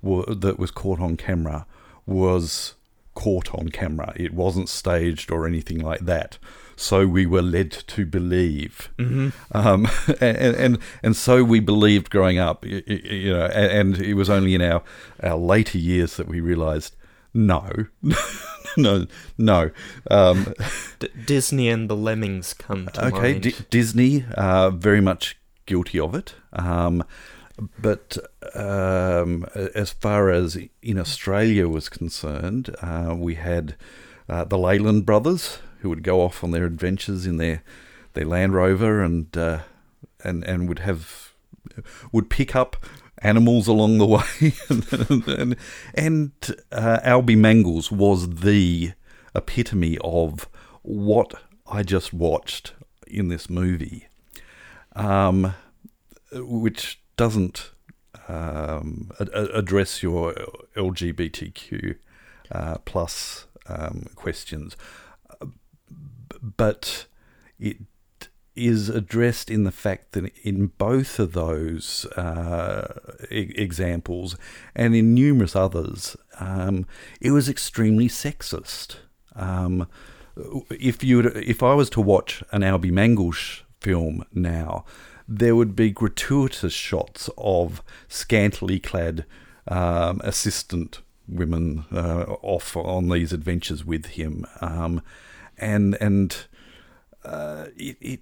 wa- 0.00 0.24
that 0.28 0.58
was 0.58 0.70
caught 0.70 1.00
on 1.00 1.16
camera 1.16 1.66
was 2.06 2.74
caught 3.14 3.52
on 3.54 3.68
camera. 3.68 4.12
It 4.16 4.32
wasn't 4.32 4.68
staged 4.68 5.30
or 5.30 5.46
anything 5.46 5.78
like 5.78 6.00
that 6.00 6.38
so 6.82 7.06
we 7.06 7.24
were 7.26 7.42
led 7.42 7.70
to 7.70 8.04
believe 8.06 8.90
Mm-hmm. 8.98 9.28
um, 9.52 9.86
and, 10.20 10.56
and 10.56 10.78
and 11.02 11.16
so 11.16 11.44
we 11.44 11.60
believed 11.60 12.10
growing 12.10 12.38
up, 12.38 12.64
you 12.66 13.32
know, 13.32 13.46
and, 13.46 13.98
it 13.98 14.14
was 14.14 14.28
only 14.30 14.54
in 14.54 14.62
our, 14.62 14.82
our 15.22 15.36
later 15.36 15.78
years 15.78 16.16
that 16.16 16.28
we 16.28 16.40
realised, 16.40 16.94
no, 17.34 17.68
no, 18.76 19.06
no. 19.38 19.70
Um, 20.10 20.54
D- 20.98 21.08
Disney 21.26 21.68
and 21.68 21.88
the 21.88 21.96
Lemmings 21.96 22.54
come 22.54 22.88
to 22.94 23.06
okay, 23.06 23.32
mind. 23.32 23.42
D- 23.42 23.54
Disney, 23.70 24.24
uh, 24.36 24.70
very 24.70 25.00
much 25.00 25.38
guilty 25.66 25.98
of 26.00 26.14
it. 26.14 26.34
Um, 26.52 27.04
but 27.78 28.18
um, 28.54 29.46
as 29.74 29.90
far 29.90 30.30
as 30.30 30.58
in 30.82 30.98
Australia 30.98 31.68
was 31.68 31.88
concerned, 31.88 32.74
uh, 32.82 33.14
we 33.16 33.34
had 33.34 33.76
uh, 34.28 34.44
the 34.44 34.58
Leyland 34.58 35.04
brothers 35.06 35.58
who 35.82 35.88
would 35.88 36.02
go 36.02 36.20
off 36.20 36.42
on 36.42 36.52
their 36.52 36.64
adventures 36.64 37.26
in 37.26 37.36
their, 37.36 37.62
their 38.14 38.24
Land 38.24 38.54
Rover 38.54 39.02
and 39.02 39.36
uh, 39.36 39.60
and 40.24 40.44
and 40.44 40.68
would 40.68 40.80
have 40.80 41.32
would 42.12 42.30
pick 42.30 42.54
up 42.54 42.76
animals 43.18 43.66
along 43.68 43.98
the 43.98 44.06
way, 44.06 44.54
and 44.68 45.28
and, 45.28 45.56
and 45.94 46.32
uh, 46.70 47.00
Alby 47.02 47.36
Mangels 47.36 47.90
was 47.90 48.36
the 48.36 48.92
epitome 49.34 49.98
of 50.02 50.48
what 50.82 51.34
I 51.66 51.82
just 51.82 52.12
watched 52.12 52.74
in 53.06 53.28
this 53.28 53.50
movie, 53.50 54.08
um, 54.94 55.54
which 56.32 57.00
doesn't 57.16 57.70
um, 58.28 59.10
address 59.18 60.02
your 60.02 60.34
LGBTQ 60.76 61.96
uh, 62.50 62.78
plus 62.84 63.46
um, 63.66 64.06
questions, 64.14 64.76
but 66.42 67.06
it 67.58 67.78
is 68.54 68.88
addressed 68.88 69.50
in 69.50 69.64
the 69.64 69.72
fact 69.72 70.12
that 70.12 70.30
in 70.42 70.66
both 70.78 71.18
of 71.18 71.32
those 71.32 72.04
uh, 72.16 72.98
e- 73.30 73.52
examples 73.56 74.36
and 74.74 74.94
in 74.94 75.14
numerous 75.14 75.56
others, 75.56 76.16
um, 76.38 76.86
it 77.20 77.30
was 77.30 77.48
extremely 77.48 78.08
sexist. 78.08 78.96
Um, 79.34 79.88
if 80.70 81.02
you 81.02 81.20
if 81.20 81.62
I 81.62 81.74
was 81.74 81.88
to 81.90 82.00
watch 82.00 82.42
an 82.52 82.62
Alby 82.62 82.90
Mangels 82.90 83.62
film 83.80 84.24
now, 84.32 84.84
there 85.28 85.56
would 85.56 85.74
be 85.74 85.90
gratuitous 85.90 86.72
shots 86.72 87.30
of 87.38 87.82
scantily 88.08 88.78
clad 88.78 89.24
um, 89.68 90.20
assistant 90.24 91.00
women 91.28 91.84
uh, 91.92 92.24
off 92.42 92.76
on 92.76 93.08
these 93.08 93.32
adventures 93.32 93.84
with 93.84 94.06
him, 94.06 94.44
um, 94.60 95.00
and 95.62 95.96
and 96.00 96.46
uh, 97.24 97.66
it, 97.76 97.96
it 98.00 98.20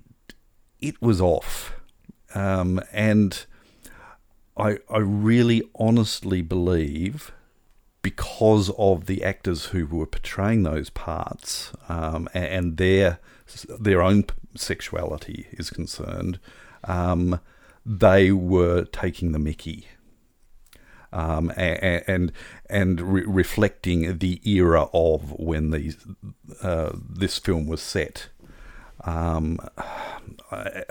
it 0.78 1.02
was 1.02 1.20
off, 1.20 1.72
um, 2.34 2.80
and 2.92 3.46
I 4.56 4.78
I 4.88 4.98
really 4.98 5.62
honestly 5.74 6.42
believe 6.42 7.32
because 8.02 8.70
of 8.78 9.06
the 9.06 9.22
actors 9.24 9.66
who 9.66 9.86
were 9.86 10.06
portraying 10.06 10.62
those 10.62 10.88
parts 10.88 11.72
um, 11.88 12.28
and, 12.32 12.44
and, 12.46 12.76
their 12.78 13.18
their 13.78 14.00
own 14.00 14.24
sexuality 14.56 15.46
is 15.52 15.68
concerned, 15.68 16.38
um, 16.84 17.40
they 17.84 18.32
were 18.32 18.84
taking 18.84 19.32
the 19.32 19.38
Mickey. 19.38 19.86
Um, 21.12 21.52
and 21.56 22.04
and, 22.06 22.32
and 22.68 23.00
re- 23.00 23.24
reflecting 23.26 24.18
the 24.18 24.40
era 24.48 24.86
of 24.92 25.32
when 25.32 25.70
these 25.70 25.96
uh, 26.62 26.92
this 26.94 27.38
film 27.38 27.66
was 27.66 27.82
set. 27.82 28.28
Um, 29.04 29.58
I, 30.52 30.84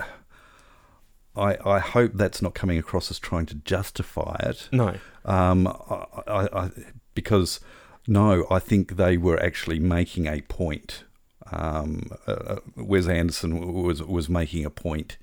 I, 1.36 1.56
I 1.64 1.78
hope 1.78 2.12
that's 2.14 2.42
not 2.42 2.54
coming 2.54 2.78
across 2.78 3.10
as 3.10 3.18
trying 3.18 3.46
to 3.46 3.54
justify 3.54 4.36
it. 4.40 4.68
No. 4.72 4.96
Um, 5.24 5.66
I, 5.66 6.04
I, 6.26 6.64
I, 6.64 6.70
because 7.14 7.60
no, 8.06 8.46
I 8.50 8.58
think 8.58 8.96
they 8.96 9.16
were 9.16 9.40
actually 9.42 9.78
making 9.78 10.26
a 10.26 10.40
point. 10.42 11.04
Um, 11.52 12.10
uh, 12.26 12.32
uh 12.32 12.56
Wes 12.76 13.08
Anderson 13.08 13.72
was 13.82 14.02
was 14.02 14.28
making 14.28 14.64
a 14.64 14.70
point 14.70 15.16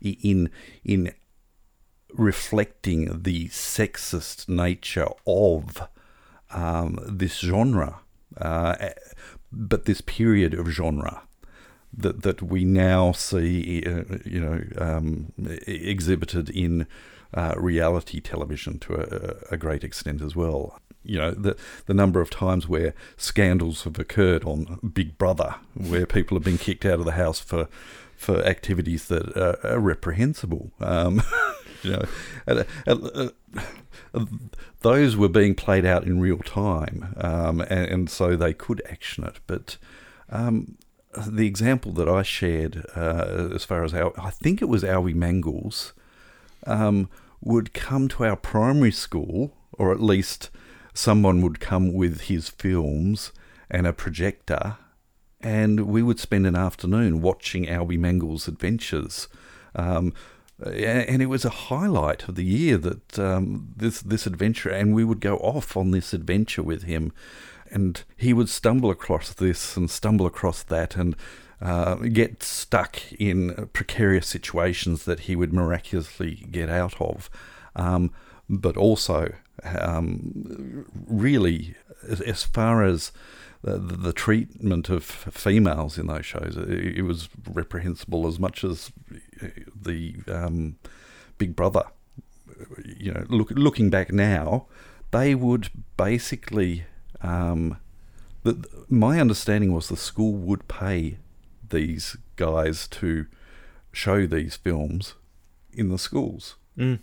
in 0.00 0.50
in 0.84 1.12
reflecting 2.14 3.22
the 3.22 3.48
sexist 3.48 4.48
nature 4.48 5.08
of 5.26 5.82
um, 6.50 6.98
this 7.06 7.38
genre, 7.38 8.00
uh, 8.38 8.76
but 9.52 9.84
this 9.84 10.00
period 10.00 10.54
of 10.54 10.68
genre 10.68 11.22
that 11.92 12.22
that 12.22 12.42
we 12.42 12.64
now 12.64 13.12
see, 13.12 13.82
uh, 13.84 14.18
you 14.24 14.40
know, 14.40 14.62
um, 14.78 15.32
exhibited 15.66 16.48
in 16.50 16.86
uh, 17.34 17.54
reality 17.56 18.20
television 18.20 18.78
to 18.78 18.94
a, 18.94 19.54
a, 19.54 19.56
great 19.56 19.84
extent 19.84 20.20
as 20.20 20.34
well. 20.34 20.78
You 21.02 21.18
know, 21.18 21.30
the 21.32 21.56
the 21.86 21.94
number 21.94 22.20
of 22.20 22.30
times 22.30 22.68
where 22.68 22.94
scandals 23.16 23.84
have 23.84 23.98
occurred 23.98 24.44
on 24.44 24.78
Big 24.92 25.18
Brother, 25.18 25.56
where 25.74 26.06
people 26.06 26.36
have 26.36 26.44
been 26.44 26.58
kicked 26.58 26.84
out 26.84 26.98
of 27.00 27.04
the 27.04 27.12
house 27.12 27.40
for 27.40 27.68
for 28.16 28.44
activities 28.44 29.06
that 29.06 29.36
are, 29.36 29.58
are 29.64 29.80
reprehensible. 29.80 30.70
Um, 30.80 31.22
you 31.84 31.92
know, 31.92 32.04
and, 32.46 32.66
and, 32.86 33.32
uh, 34.14 34.24
those 34.80 35.16
were 35.16 35.28
being 35.28 35.54
played 35.54 35.84
out 35.84 36.04
in 36.04 36.20
real 36.20 36.38
time, 36.38 37.14
um, 37.18 37.60
and, 37.62 37.90
and, 37.90 38.10
so 38.10 38.36
they 38.36 38.52
could 38.52 38.82
action 38.90 39.24
it. 39.24 39.38
But 39.46 39.76
um, 40.30 40.76
the 41.26 41.46
example 41.46 41.92
that 41.92 42.08
I 42.08 42.22
shared, 42.22 42.84
uh, 42.96 43.50
as 43.54 43.64
far 43.64 43.84
as 43.84 43.94
our, 43.94 44.12
I 44.18 44.30
think 44.30 44.62
it 44.62 44.68
was 44.68 44.84
Alby 44.84 45.14
Mangels, 45.14 45.92
um, 46.66 47.08
would 47.40 47.72
come 47.74 48.08
to 48.08 48.24
our 48.24 48.36
primary 48.36 48.92
school, 48.92 49.56
or 49.72 49.92
at 49.92 50.00
least 50.00 50.50
someone 50.94 51.42
would 51.42 51.60
come 51.60 51.92
with 51.92 52.22
his 52.22 52.48
films 52.48 53.32
and 53.70 53.86
a 53.86 53.92
projector, 53.92 54.76
and 55.40 55.86
we 55.86 56.02
would 56.02 56.20
spend 56.20 56.46
an 56.46 56.56
afternoon 56.56 57.22
watching 57.22 57.68
Alby 57.68 57.96
Mangels' 57.96 58.48
adventures. 58.48 59.28
Um, 59.74 60.12
and 60.64 61.22
it 61.22 61.26
was 61.26 61.44
a 61.44 61.50
highlight 61.50 62.28
of 62.28 62.34
the 62.34 62.44
year 62.44 62.76
that 62.78 63.18
um, 63.18 63.68
this 63.76 64.00
this 64.00 64.26
adventure, 64.26 64.70
and 64.70 64.94
we 64.94 65.04
would 65.04 65.20
go 65.20 65.36
off 65.38 65.76
on 65.76 65.90
this 65.90 66.12
adventure 66.12 66.62
with 66.62 66.84
him 66.84 67.12
and 67.70 68.02
he 68.16 68.32
would 68.32 68.48
stumble 68.48 68.90
across 68.90 69.32
this 69.32 69.76
and 69.76 69.90
stumble 69.90 70.26
across 70.26 70.62
that 70.64 70.96
and 70.96 71.16
uh, 71.62 71.94
get 71.94 72.42
stuck 72.42 73.00
in 73.12 73.68
precarious 73.72 74.26
situations 74.26 75.04
that 75.04 75.20
he 75.20 75.36
would 75.36 75.52
miraculously 75.52 76.46
get 76.50 76.68
out 76.68 77.00
of. 77.00 77.30
Um, 77.76 78.10
but 78.48 78.76
also, 78.76 79.32
um, 79.64 80.86
really, 81.06 81.76
as, 82.08 82.20
as, 82.22 82.42
far 82.42 82.82
as 82.82 83.12
the, 83.62 83.78
the, 83.78 84.12
treatment 84.12 84.88
of 84.88 85.04
females 85.04 85.98
in 85.98 86.08
those 86.08 86.26
shows, 86.26 86.56
it, 86.56 86.98
it 86.98 87.02
was 87.02 87.28
reprehensible 87.48 88.26
as 88.26 88.40
much 88.40 88.64
as 88.64 88.90
the 89.80 90.16
um, 90.28 90.76
Big 91.38 91.56
Brother. 91.56 91.84
You 92.86 93.12
know, 93.12 93.24
look, 93.28 93.50
looking 93.52 93.90
back 93.90 94.12
now, 94.12 94.66
they 95.12 95.34
would 95.34 95.70
basically 95.96 96.84
um, 97.22 97.78
the, 98.42 98.64
my 98.88 99.20
understanding 99.20 99.72
was 99.72 99.88
the 99.88 99.96
school 99.96 100.32
would 100.32 100.68
pay 100.68 101.18
these 101.68 102.16
guys 102.36 102.88
to 102.88 103.26
show 103.92 104.26
these 104.26 104.56
films 104.56 105.14
in 105.72 105.88
the 105.88 105.98
schools 105.98 106.56
mm. 106.76 106.98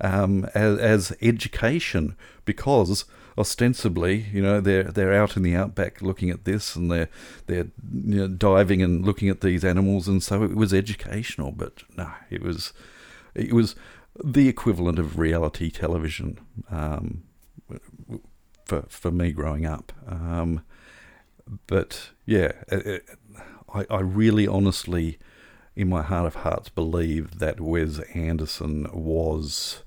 um, 0.00 0.44
as, 0.54 0.78
as, 0.78 1.16
education 1.20 2.16
because 2.44 3.04
ostensibly, 3.38 4.26
you 4.32 4.42
know, 4.42 4.60
they're 4.60 4.84
they're 4.84 5.14
out 5.14 5.36
in 5.36 5.42
the 5.42 5.56
outback 5.56 6.02
looking 6.02 6.30
at 6.30 6.44
this 6.44 6.76
and 6.76 6.90
they're 6.90 7.08
they're 7.46 7.68
you 7.92 8.16
know, 8.16 8.28
diving 8.28 8.82
and 8.82 9.04
looking 9.04 9.28
at 9.28 9.40
these 9.40 9.64
animals, 9.64 10.08
and 10.08 10.22
so 10.22 10.42
it 10.42 10.56
was 10.56 10.72
educational. 10.72 11.52
But 11.52 11.82
no, 11.96 12.10
it 12.30 12.42
was 12.42 12.72
it 13.34 13.52
was 13.52 13.74
the 14.22 14.48
equivalent 14.48 14.98
of 14.98 15.18
reality 15.18 15.70
television. 15.70 16.38
Um, 16.70 17.24
for 18.64 18.84
for 18.88 19.10
me 19.10 19.32
growing 19.32 19.66
up. 19.66 19.92
Um, 20.08 20.62
but 21.66 22.10
yeah, 22.24 22.52
it, 22.68 22.86
it, 22.86 23.08
I, 23.72 23.84
I 23.90 24.00
really 24.00 24.46
honestly, 24.46 25.18
in 25.76 25.88
my 25.88 26.02
heart 26.02 26.26
of 26.26 26.36
hearts, 26.36 26.68
believe 26.68 27.38
that 27.38 27.60
Wes 27.60 27.98
Anderson 28.14 28.88
was 28.92 29.82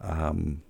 um, 0.00 0.62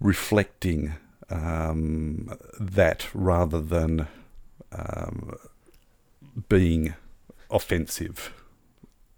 reflecting 0.00 0.94
um, 1.30 2.36
that 2.58 3.06
rather 3.14 3.60
than 3.60 4.08
um, 4.72 5.36
being 6.48 6.94
offensive. 7.50 8.32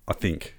I 0.08 0.12
think 0.12 0.56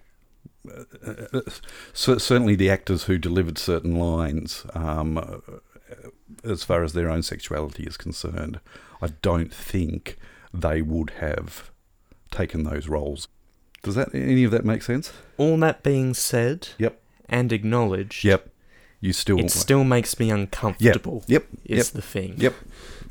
certainly 1.94 2.56
the 2.56 2.70
actors 2.70 3.04
who 3.04 3.18
delivered 3.18 3.58
certain 3.58 3.98
lines, 3.98 4.66
um, 4.74 5.42
as 6.44 6.64
far 6.64 6.84
as 6.84 6.94
their 6.94 7.10
own 7.10 7.24
sexuality 7.24 7.84
is 7.84 7.98
concerned, 7.98 8.60
I 9.02 9.08
don't 9.22 9.54
think 9.54 10.18
they 10.54 10.82
would 10.82 11.12
have 11.20 11.72
taken 12.30 12.64
those 12.64 12.88
roles. 12.88 13.28
Does 13.84 13.96
that 13.96 14.14
any 14.14 14.44
of 14.44 14.52
that 14.52 14.64
make 14.64 14.84
sense? 14.84 15.12
All 15.38 15.58
that 15.58 15.82
being 15.82 16.14
said, 16.14 16.70
yep, 16.78 17.02
and 17.28 17.52
acknowledged, 17.52 18.24
yep, 18.24 18.51
you 19.02 19.12
still 19.14 19.40
it 19.40 19.52
still 19.52 19.84
makes 19.84 20.20
me 20.20 20.32
uncomfortable. 20.32 21.24
Yep, 21.28 21.48
yep 21.52 21.62
is 21.66 21.88
yep, 21.88 21.94
the 21.96 22.02
thing. 22.02 22.36
Yep, 22.38 22.54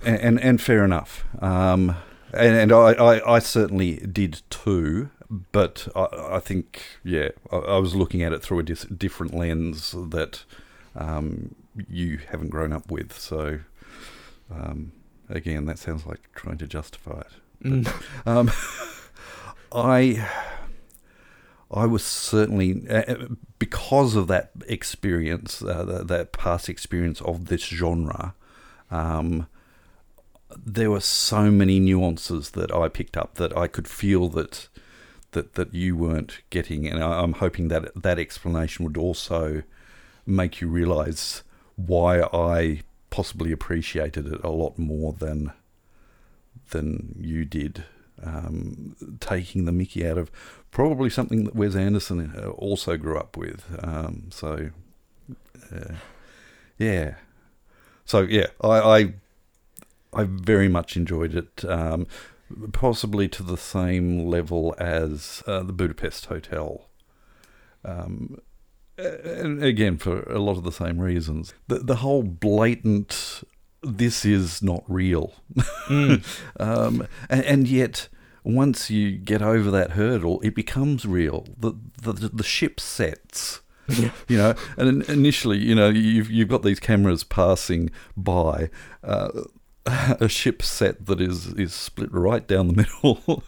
and 0.05 0.21
and, 0.21 0.41
and 0.41 0.61
fair 0.61 0.85
enough. 0.85 1.25
Um, 1.43 1.97
and, 2.33 2.57
and 2.57 2.73
I, 2.73 2.93
I, 2.93 3.37
I 3.37 3.39
certainly 3.41 3.97
did 3.97 4.43
too 4.51 5.11
but 5.53 5.87
I, 5.95 6.09
I, 6.37 6.41
think 6.41 6.83
yeah, 7.05 7.29
I, 7.53 7.57
I, 7.57 7.79
was 7.79 7.95
looking 7.95 8.23
at 8.23 8.33
it 8.33 8.43
through 8.43 8.59
a 8.59 8.63
dis- 8.65 8.83
different 8.85 9.33
lens 9.33 9.95
that 9.97 10.45
um, 10.97 11.55
you 11.89 12.19
haven't 12.31 12.51
grown 12.51 12.73
up 12.73 12.91
with. 12.91 13.17
So 13.17 13.61
um, 14.51 14.93
again, 15.29 15.67
that 15.67 15.79
sounds 15.79 16.05
like 16.05 16.21
trying 16.35 16.59
to 16.59 16.67
justify 16.67 17.21
it. 17.21 17.33
But, 17.61 17.71
mm. 17.71 18.27
um, 18.27 18.51
I 19.73 20.29
I 21.73 21.87
was 21.87 22.05
certainly 22.05 22.89
uh, 22.89 23.27
because 23.59 24.17
of 24.17 24.27
that 24.27 24.51
experience, 24.67 25.63
uh, 25.63 25.85
that, 25.85 26.09
that, 26.09 26.33
past 26.33 26.69
experience 26.69 27.21
of 27.21 27.47
this 27.47 27.65
genre. 27.65 28.35
Um, 28.91 29.47
there 30.57 30.91
were 30.91 31.01
so 31.01 31.51
many 31.51 31.79
nuances 31.79 32.51
that 32.51 32.75
I 32.75 32.89
picked 32.89 33.17
up 33.17 33.37
that 33.37 33.57
I 33.57 33.69
could 33.69 33.87
feel 33.87 34.29
that 34.31 34.69
that, 35.33 35.55
that 35.55 35.75
you 35.75 35.97
weren't 35.97 36.41
getting. 36.51 36.87
And 36.87 37.03
I'm 37.03 37.35
hoping 37.35 37.69
that 37.69 37.91
that 37.95 38.19
explanation 38.19 38.85
would 38.85 38.97
also 38.97 39.63
make 40.27 40.61
you 40.61 40.69
realize 40.69 41.43
why 41.77 42.23
I 42.23 42.83
possibly 43.11 43.53
appreciated 43.53 44.27
it 44.27 44.43
a 44.43 44.51
lot 44.51 44.79
more 44.79 45.13
than 45.13 45.53
than 46.71 47.17
you 47.19 47.45
did. 47.45 47.85
Um, 48.23 48.97
taking 49.19 49.65
the 49.65 49.73
Mickey 49.73 50.07
out 50.07 50.19
of 50.19 50.31
probably 50.71 51.09
something 51.09 51.45
that 51.45 51.55
Wes 51.55 51.75
Anderson 51.75 52.35
uh, 52.37 52.51
also 52.51 52.97
grew 52.97 53.19
up 53.19 53.37
with. 53.37 53.65
Um, 53.83 54.29
so, 54.31 54.71
uh, 55.75 55.95
yeah. 56.79 57.15
So 58.05 58.21
yeah, 58.23 58.49
I, 58.63 58.69
I, 58.69 59.15
I 60.13 60.25
very 60.25 60.69
much 60.69 60.97
enjoyed 60.97 61.35
it. 61.35 61.65
Um, 61.65 62.07
possibly 62.73 63.29
to 63.29 63.43
the 63.43 63.57
same 63.57 64.27
level 64.27 64.75
as 64.79 65.43
uh, 65.47 65.63
the 65.63 65.73
Budapest 65.73 66.27
Hotel. 66.27 66.89
Um, 67.85 68.39
and 68.99 69.63
again, 69.63 69.97
for 69.97 70.23
a 70.25 70.39
lot 70.39 70.57
of 70.57 70.65
the 70.65 70.73
same 70.73 70.99
reasons. 70.99 71.55
The, 71.69 71.79
the 71.79 71.97
whole 71.97 72.23
blatant, 72.23 73.45
this 73.83 74.25
is 74.25 74.63
not 74.63 74.85
real. 74.89 75.33
Mm. 75.89 76.25
um, 76.61 77.07
and, 77.29 77.45
and 77.45 77.69
yet, 77.69 78.09
once 78.45 78.91
you 78.91 79.13
get 79.13 79.43
over 79.43 79.71
that 79.71 79.93
hurdle, 79.93 80.41
it 80.43 80.55
becomes 80.55 81.05
real. 81.05 81.47
The, 81.59 81.73
the, 82.03 82.13
the 82.13 82.45
ship 82.45 82.81
sets. 82.81 83.61
Yeah. 83.89 84.11
You 84.29 84.37
know, 84.37 84.55
and 84.77 85.03
initially, 85.09 85.59
you 85.59 85.75
know, 85.75 85.89
you've 85.89 86.31
you've 86.31 86.49
got 86.49 86.63
these 86.63 86.79
cameras 86.79 87.25
passing 87.25 87.91
by, 88.17 88.71
uh, 89.03 89.31
a 89.87 90.29
ship 90.29 90.63
set 90.63 91.07
that 91.07 91.21
is 91.21 91.49
is 91.55 91.75
split 91.75 92.13
right 92.13 92.47
down 92.47 92.69
the 92.69 92.87
middle 93.03 93.43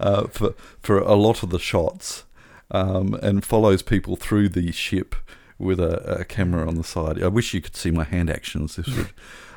uh, 0.00 0.26
for 0.26 0.54
for 0.80 0.98
a 0.98 1.14
lot 1.14 1.42
of 1.44 1.50
the 1.50 1.58
shots, 1.58 2.24
um, 2.70 3.14
and 3.22 3.44
follows 3.44 3.82
people 3.82 4.16
through 4.16 4.48
the 4.48 4.72
ship 4.72 5.14
with 5.58 5.78
a, 5.78 6.20
a 6.20 6.24
camera 6.24 6.66
on 6.66 6.76
the 6.76 6.84
side. 6.84 7.22
I 7.22 7.28
wish 7.28 7.52
you 7.52 7.60
could 7.60 7.76
see 7.76 7.90
my 7.90 8.04
hand 8.04 8.30
actions. 8.30 8.76
This 8.76 8.88
would, 8.88 9.12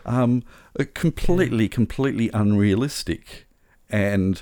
um, 0.06 0.44
uh, 0.80 0.86
completely 0.94 1.68
completely 1.70 2.30
unrealistic, 2.34 3.48
and 3.89 4.42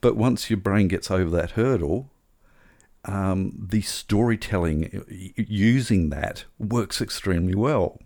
but 0.00 0.16
once 0.16 0.50
your 0.50 0.56
brain 0.58 0.88
gets 0.88 1.10
over 1.10 1.30
that 1.36 1.52
hurdle, 1.52 2.10
um, 3.04 3.66
the 3.70 3.82
storytelling 3.82 4.84
uh, 5.08 5.12
using 5.36 6.10
that 6.10 6.44
works 6.58 7.00
extremely 7.00 7.54
well. 7.54 7.98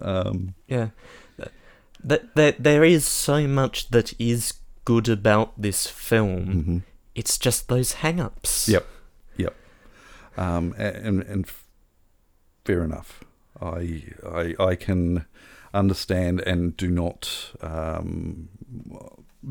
Um, 0.00 0.54
Yeah. 0.68 0.88
That 2.04 2.34
there, 2.34 2.52
there 2.58 2.82
is 2.84 3.06
so 3.06 3.46
much 3.46 3.90
that 3.90 4.12
is 4.20 4.54
good 4.84 5.08
about 5.08 5.60
this 5.62 5.86
film. 5.86 6.46
mhm. 6.46 6.82
It's 7.14 7.38
just 7.38 7.68
those 7.68 7.92
hang-ups. 8.02 8.68
Yep, 8.68 8.86
yep. 9.36 9.54
Um, 10.36 10.74
a- 10.78 10.96
and 11.06 11.22
and 11.22 11.46
fair 12.64 12.82
enough. 12.82 13.22
I 13.60 14.02
I 14.26 14.54
I 14.58 14.74
can 14.74 15.26
understand 15.74 16.40
and 16.40 16.76
do 16.76 16.90
not 16.90 17.52
um, 17.60 18.48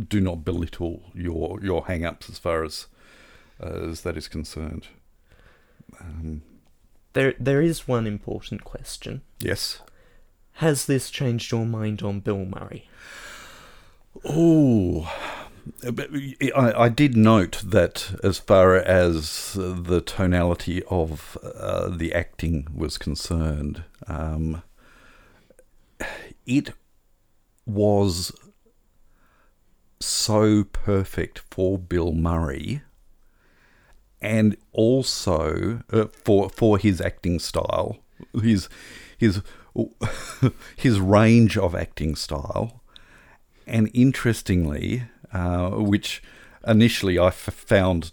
do 0.07 0.21
not 0.21 0.43
belittle 0.45 1.03
your 1.13 1.59
your 1.61 1.85
hang-ups 1.85 2.29
as 2.29 2.37
far 2.39 2.63
as 2.63 2.87
as 3.59 4.01
that 4.01 4.17
is 4.17 4.27
concerned. 4.27 4.87
Um, 5.99 6.41
There 7.13 7.33
there 7.39 7.61
is 7.61 7.87
one 7.87 8.07
important 8.07 8.63
question. 8.63 9.21
yes. 9.39 9.81
Has 10.55 10.85
this 10.85 11.09
changed 11.09 11.51
your 11.51 11.65
mind 11.65 12.01
on 12.01 12.19
Bill 12.19 12.45
Murray? 12.45 12.87
Oh, 14.25 15.09
I, 15.83 16.73
I 16.85 16.89
did 16.89 17.15
note 17.15 17.61
that 17.65 18.19
as 18.23 18.37
far 18.37 18.75
as 18.75 19.53
the 19.55 20.01
tonality 20.01 20.83
of 20.89 21.37
uh, 21.43 21.89
the 21.89 22.13
acting 22.13 22.67
was 22.75 22.97
concerned, 22.97 23.83
um, 24.07 24.61
it 26.45 26.71
was 27.65 28.31
so 29.99 30.63
perfect 30.63 31.39
for 31.51 31.77
Bill 31.77 32.11
Murray, 32.11 32.81
and 34.21 34.57
also 34.71 35.81
uh, 35.91 36.05
for 36.07 36.49
for 36.49 36.77
his 36.77 37.01
acting 37.01 37.39
style, 37.39 37.97
his 38.41 38.69
his 39.17 39.41
his 40.75 40.99
range 40.99 41.57
of 41.57 41.75
acting 41.75 42.15
style. 42.15 42.81
And 43.67 43.89
interestingly, 43.93 45.03
uh, 45.31 45.69
which 45.69 46.21
initially 46.67 47.17
I 47.17 47.27
f- 47.27 47.35
found 47.35 48.11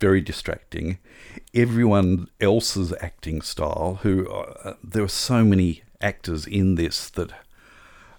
very 0.00 0.20
distracting, 0.20 0.98
everyone 1.54 2.28
else's 2.40 2.92
acting 3.00 3.40
style, 3.40 4.00
who 4.02 4.28
uh, 4.28 4.74
there 4.82 5.02
were 5.02 5.08
so 5.08 5.44
many 5.44 5.82
actors 6.00 6.46
in 6.46 6.74
this 6.76 7.10
that 7.10 7.32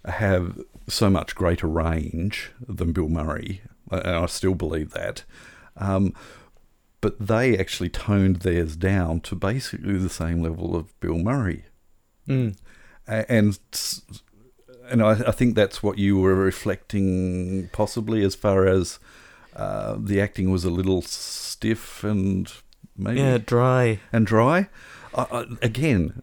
have 0.05 0.59
so 0.87 1.09
much 1.09 1.35
greater 1.35 1.67
range 1.67 2.51
than 2.67 2.93
Bill 2.93 3.09
Murray, 3.09 3.61
and 3.91 4.07
I 4.07 4.25
still 4.27 4.55
believe 4.55 4.91
that. 4.91 5.23
Um, 5.75 6.13
but 7.01 7.19
they 7.19 7.57
actually 7.57 7.89
toned 7.89 8.37
theirs 8.37 8.75
down 8.75 9.19
to 9.21 9.35
basically 9.35 9.97
the 9.97 10.09
same 10.09 10.41
level 10.41 10.75
of 10.75 10.97
Bill 10.99 11.17
Murray 11.17 11.65
Mm. 12.27 12.57
And 13.07 13.57
and 14.89 15.01
I, 15.01 15.11
I 15.11 15.31
think 15.31 15.55
that's 15.55 15.81
what 15.81 15.97
you 15.97 16.17
were 16.19 16.35
reflecting 16.35 17.69
possibly 17.71 18.21
as 18.23 18.35
far 18.35 18.67
as 18.67 18.99
uh, 19.55 19.95
the 19.97 20.19
acting 20.19 20.51
was 20.51 20.65
a 20.65 20.69
little 20.69 21.01
stiff 21.01 22.03
and 22.03 22.51
maybe 22.97 23.19
Yeah, 23.21 23.37
dry. 23.37 23.99
and 24.11 24.25
dry. 24.25 24.67
I, 25.15 25.21
I, 25.31 25.45
again, 25.61 26.21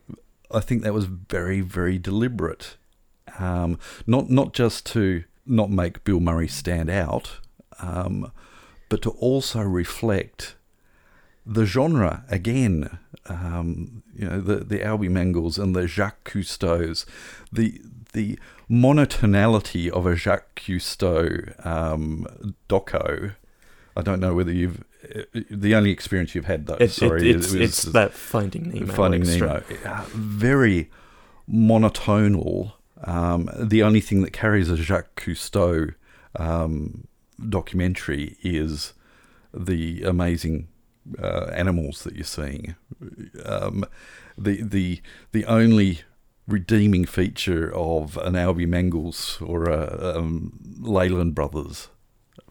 I 0.55 0.61
think 0.61 0.83
that 0.83 0.95
was 0.95 1.07
very 1.07 1.61
very 1.61 1.99
deliberate, 1.99 2.77
um, 3.39 3.79
not 4.07 4.31
not 4.31 4.53
just 4.53 4.87
to 4.87 5.25
not 5.47 5.71
make 5.71 6.05
Bill 6.05 6.21
Murray 6.21 6.49
stand 6.49 6.89
out, 6.89 7.41
um, 7.81 8.33
but 8.89 9.03
to 9.03 9.11
also 9.11 9.61
reflect 9.61 10.57
the 11.47 11.67
genre 11.67 12.25
again. 12.29 12.99
Um, 13.27 14.03
you 14.15 14.29
know, 14.29 14.41
the 14.41 14.57
the 14.57 14.85
Alby 14.85 15.09
Mangels 15.09 15.59
and 15.59 15.75
the 15.75 15.87
Jacques 15.87 16.25
Cousteau's, 16.25 17.07
the 17.53 17.81
the 18.13 18.39
monotonality 18.71 19.91
of 19.91 20.07
a 20.07 20.15
Jacques 20.17 20.55
Cousteau 20.55 21.67
um, 21.67 22.27
doco. 22.69 23.35
I 23.97 24.03
don't 24.03 24.21
know 24.21 24.35
whether 24.35 24.53
you've 24.53 24.83
the 25.51 25.75
only 25.75 25.91
experience 25.91 26.35
you've 26.35 26.47
had 26.47 26.67
though. 26.67 26.77
It, 26.81 26.91
sorry, 26.91 27.29
it, 27.31 27.37
it's, 27.37 27.53
was- 27.53 27.61
it's 27.61 27.83
that 27.83 28.13
Finding 28.13 28.71
Nemo. 28.71 28.93
Finding. 28.93 29.23
Nemo. 29.25 29.63
Uh, 29.85 30.05
Very 30.13 30.91
monotonal. 31.51 32.73
Um, 33.05 33.51
the 33.59 33.83
only 33.83 34.01
thing 34.01 34.23
that 34.23 34.33
carries 34.33 34.71
a 34.71 34.77
Jacques 34.77 35.15
Cousteau 35.21 35.95
um, 36.37 37.07
documentary 37.49 38.37
is 38.43 38.95
the 39.53 40.03
amazing 40.05 40.69
uh, 41.23 41.51
animals 41.55 42.03
that 42.05 42.15
you're 42.15 42.25
seeing. 42.25 42.75
Um, 43.45 43.85
the 44.39 44.63
the 44.63 45.03
the 45.33 45.45
only 45.45 46.01
redeeming 46.49 47.05
feature 47.05 47.75
of 47.75 48.17
an 48.19 48.37
Alby 48.37 48.67
Mangels 48.67 49.41
or 49.47 49.65
a 49.65 50.17
um, 50.19 50.59
Leyland 50.81 51.35
Brothers 51.35 51.89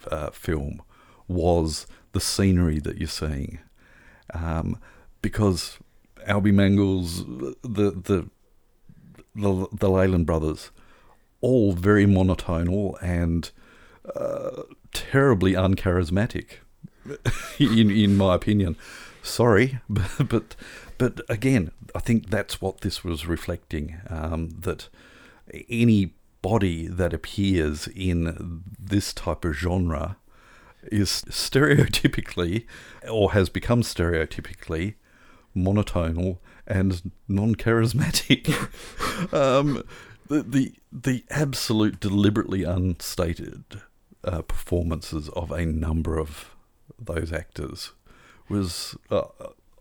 uh, 0.09 0.29
film 0.31 0.81
was 1.27 1.87
the 2.11 2.19
scenery 2.19 2.79
that 2.79 2.97
you're 2.97 3.07
seeing, 3.07 3.59
um, 4.33 4.77
because 5.21 5.79
Alby 6.25 6.51
Mangels, 6.51 7.25
the 7.61 7.91
the 7.91 8.29
the, 9.35 9.67
the 9.71 9.89
Leyland 9.89 10.25
Brothers, 10.25 10.71
all 11.41 11.73
very 11.73 12.05
monotonal 12.05 13.01
and 13.01 13.51
uh, 14.15 14.63
terribly 14.93 15.53
uncharismatic, 15.53 16.59
in 17.59 17.89
in 17.91 18.17
my 18.17 18.35
opinion. 18.35 18.75
Sorry, 19.21 19.79
but 19.89 20.11
but, 20.29 20.55
but 20.97 21.21
again, 21.29 21.71
I 21.95 21.99
think 21.99 22.29
that's 22.29 22.61
what 22.61 22.81
this 22.81 23.03
was 23.03 23.25
reflecting. 23.25 24.01
Um, 24.09 24.49
that 24.59 24.89
any 25.69 26.13
body 26.41 26.87
that 26.87 27.13
appears 27.13 27.87
in 27.87 28.63
this 28.77 29.13
type 29.13 29.45
of 29.45 29.53
genre 29.53 30.17
is 30.91 31.23
stereotypically, 31.29 32.65
or 33.09 33.33
has 33.33 33.49
become 33.49 33.81
stereotypically, 33.81 34.95
monotonal 35.55 36.37
and 36.67 37.11
non-charismatic. 37.27 38.49
um, 39.33 39.83
the, 40.27 40.41
the 40.43 40.73
the 40.91 41.23
absolute 41.29 41.99
deliberately 41.99 42.63
unstated 42.63 43.63
uh, 44.23 44.41
performances 44.41 45.29
of 45.29 45.51
a 45.51 45.65
number 45.65 46.17
of 46.17 46.55
those 46.99 47.33
actors 47.33 47.91
was 48.49 48.95
uh, 49.11 49.23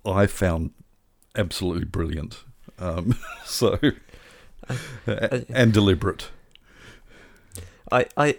I 0.05 0.27
found 0.27 0.73
absolutely 1.37 1.85
brilliant. 1.85 2.45
Um, 2.79 3.17
so 3.45 3.79
I- 5.07 5.45
and 5.49 5.73
deliberate. 5.73 6.31
I, 7.91 8.07
I, 8.17 8.39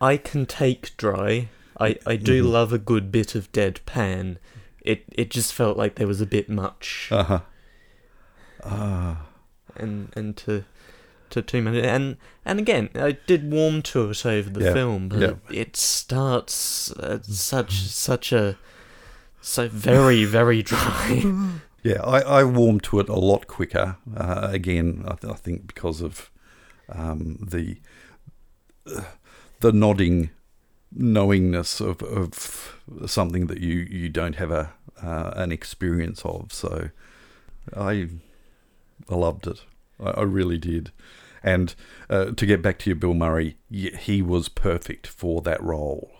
I 0.00 0.16
can 0.18 0.44
take 0.46 0.96
dry. 0.96 1.48
I, 1.80 1.96
I 2.06 2.16
do 2.16 2.44
Mhm. 2.44 2.50
love 2.52 2.72
a 2.72 2.78
good 2.78 3.10
bit 3.10 3.34
of 3.34 3.50
deadpan. 3.52 4.36
It 4.82 5.04
it 5.12 5.30
just 5.30 5.52
felt 5.54 5.76
like 5.76 5.94
there 5.96 6.06
was 6.06 6.20
a 6.20 6.26
bit 6.26 6.48
much, 6.48 7.08
Uh 7.10 7.22
huh. 7.24 7.40
Ah. 8.64 9.26
and 9.76 10.12
and 10.16 10.36
to 10.38 10.64
to 11.30 11.42
too 11.42 11.62
many. 11.62 11.82
And 11.82 12.16
and 12.44 12.58
again, 12.58 12.90
I 12.94 13.12
did 13.26 13.50
warm 13.50 13.82
to 13.82 14.10
it 14.10 14.26
over 14.26 14.50
the 14.50 14.64
Yeah, 14.64 14.72
film, 14.72 15.08
but 15.08 15.20
yeah. 15.20 15.34
it 15.50 15.76
starts 15.76 16.92
at 16.98 17.24
such 17.24 17.72
such 17.82 18.32
a 18.32 18.56
so 19.40 19.68
very 19.68 20.24
very 20.24 20.62
dry. 20.62 21.22
Yeah, 21.82 22.02
I, 22.04 22.20
I 22.40 22.44
warmed 22.44 22.82
to 22.84 23.00
it 23.00 23.08
a 23.08 23.14
lot 23.18 23.46
quicker. 23.46 23.96
Uh, 24.14 24.48
again, 24.52 25.02
I, 25.08 25.14
th- 25.14 25.32
I 25.32 25.36
think 25.36 25.66
because 25.66 26.02
of 26.02 26.30
um, 26.90 27.38
the 27.40 27.78
uh, 28.86 29.00
the 29.60 29.72
nodding 29.72 30.28
knowingness 30.92 31.80
of, 31.80 32.02
of 32.02 32.80
something 33.06 33.46
that 33.46 33.60
you, 33.60 33.86
you 33.90 34.08
don't 34.08 34.36
have 34.36 34.50
a 34.50 34.72
uh, 35.02 35.32
an 35.36 35.52
experience 35.52 36.22
of. 36.24 36.52
So 36.52 36.90
I 37.76 38.08
I 39.08 39.14
loved 39.14 39.46
it. 39.46 39.64
I, 40.02 40.10
I 40.10 40.22
really 40.22 40.58
did. 40.58 40.92
And 41.42 41.74
uh, 42.10 42.32
to 42.32 42.46
get 42.46 42.60
back 42.60 42.78
to 42.80 42.90
you, 42.90 42.96
Bill 42.96 43.14
Murray, 43.14 43.56
he 43.70 44.20
was 44.20 44.48
perfect 44.48 45.06
for 45.06 45.40
that 45.42 45.62
role. 45.62 46.10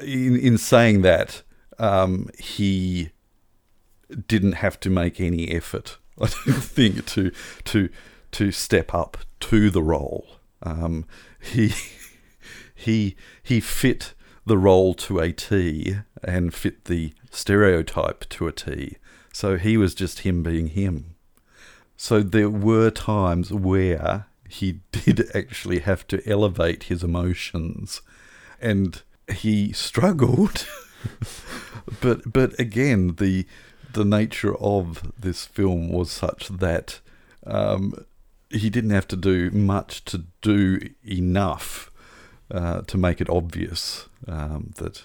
In 0.00 0.36
in 0.38 0.58
saying 0.58 1.02
that, 1.02 1.42
um, 1.78 2.30
he 2.38 3.10
didn't 4.26 4.52
have 4.52 4.80
to 4.80 4.90
make 4.90 5.20
any 5.20 5.50
effort. 5.50 5.98
I 6.20 6.28
don't 6.46 6.62
think 6.62 7.06
to 7.06 7.30
to 7.64 7.88
to 8.32 8.52
step 8.52 8.94
up 8.94 9.18
to 9.40 9.70
the 9.70 9.82
role. 9.82 10.26
Um, 10.62 11.06
he 11.40 11.72
he 12.78 13.16
he 13.42 13.58
fit 13.58 14.14
the 14.46 14.56
role 14.56 14.94
to 14.94 15.18
a 15.18 15.32
T 15.32 15.96
and 16.22 16.54
fit 16.54 16.84
the 16.84 17.12
stereotype 17.30 18.28
to 18.30 18.46
a 18.46 18.52
T. 18.52 18.96
So 19.32 19.56
he 19.56 19.76
was 19.76 19.96
just 19.96 20.20
him 20.20 20.44
being 20.44 20.68
him. 20.68 21.16
So 21.96 22.22
there 22.22 22.48
were 22.48 22.90
times 22.90 23.52
where 23.52 24.26
he 24.48 24.80
did 24.92 25.28
actually 25.34 25.80
have 25.80 26.06
to 26.06 26.26
elevate 26.26 26.84
his 26.84 27.02
emotions 27.02 28.00
and 28.60 29.02
he 29.28 29.72
struggled. 29.72 30.66
but 32.00 32.32
but 32.32 32.58
again 32.60 33.16
the 33.16 33.44
the 33.92 34.04
nature 34.04 34.56
of 34.58 35.12
this 35.18 35.46
film 35.46 35.90
was 35.90 36.12
such 36.12 36.48
that 36.48 37.00
um, 37.44 38.04
he 38.50 38.70
didn't 38.70 38.90
have 38.90 39.08
to 39.08 39.16
do 39.16 39.50
much 39.50 40.04
to 40.04 40.24
do 40.42 40.78
enough 41.04 41.87
uh, 42.50 42.82
to 42.82 42.96
make 42.96 43.20
it 43.20 43.28
obvious 43.28 44.08
um, 44.26 44.72
that 44.76 45.04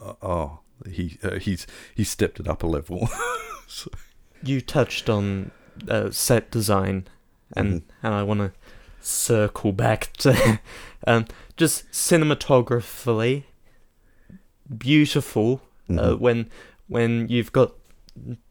uh, 0.00 0.14
oh 0.22 0.60
he 0.90 1.18
uh, 1.22 1.38
he's 1.38 1.66
he 1.94 2.04
stepped 2.04 2.40
it 2.40 2.48
up 2.48 2.62
a 2.62 2.66
level. 2.66 3.08
so. 3.66 3.90
You 4.44 4.60
touched 4.60 5.08
on 5.08 5.52
uh, 5.88 6.10
set 6.10 6.50
design, 6.50 7.06
and 7.56 7.82
mm-hmm. 7.82 8.06
and 8.06 8.14
I 8.14 8.22
want 8.22 8.40
to 8.40 8.52
circle 9.00 9.72
back 9.72 10.12
to 10.18 10.60
um, 11.06 11.26
just 11.56 11.90
cinematographically 11.90 13.44
beautiful. 14.76 15.62
Uh, 15.88 15.92
mm-hmm. 15.92 16.22
when 16.22 16.50
when 16.88 17.28
you've 17.28 17.52
got 17.52 17.72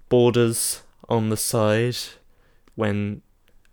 borders 0.09 0.83
on 1.09 1.29
the 1.29 1.37
side, 1.37 1.97
when 2.75 3.21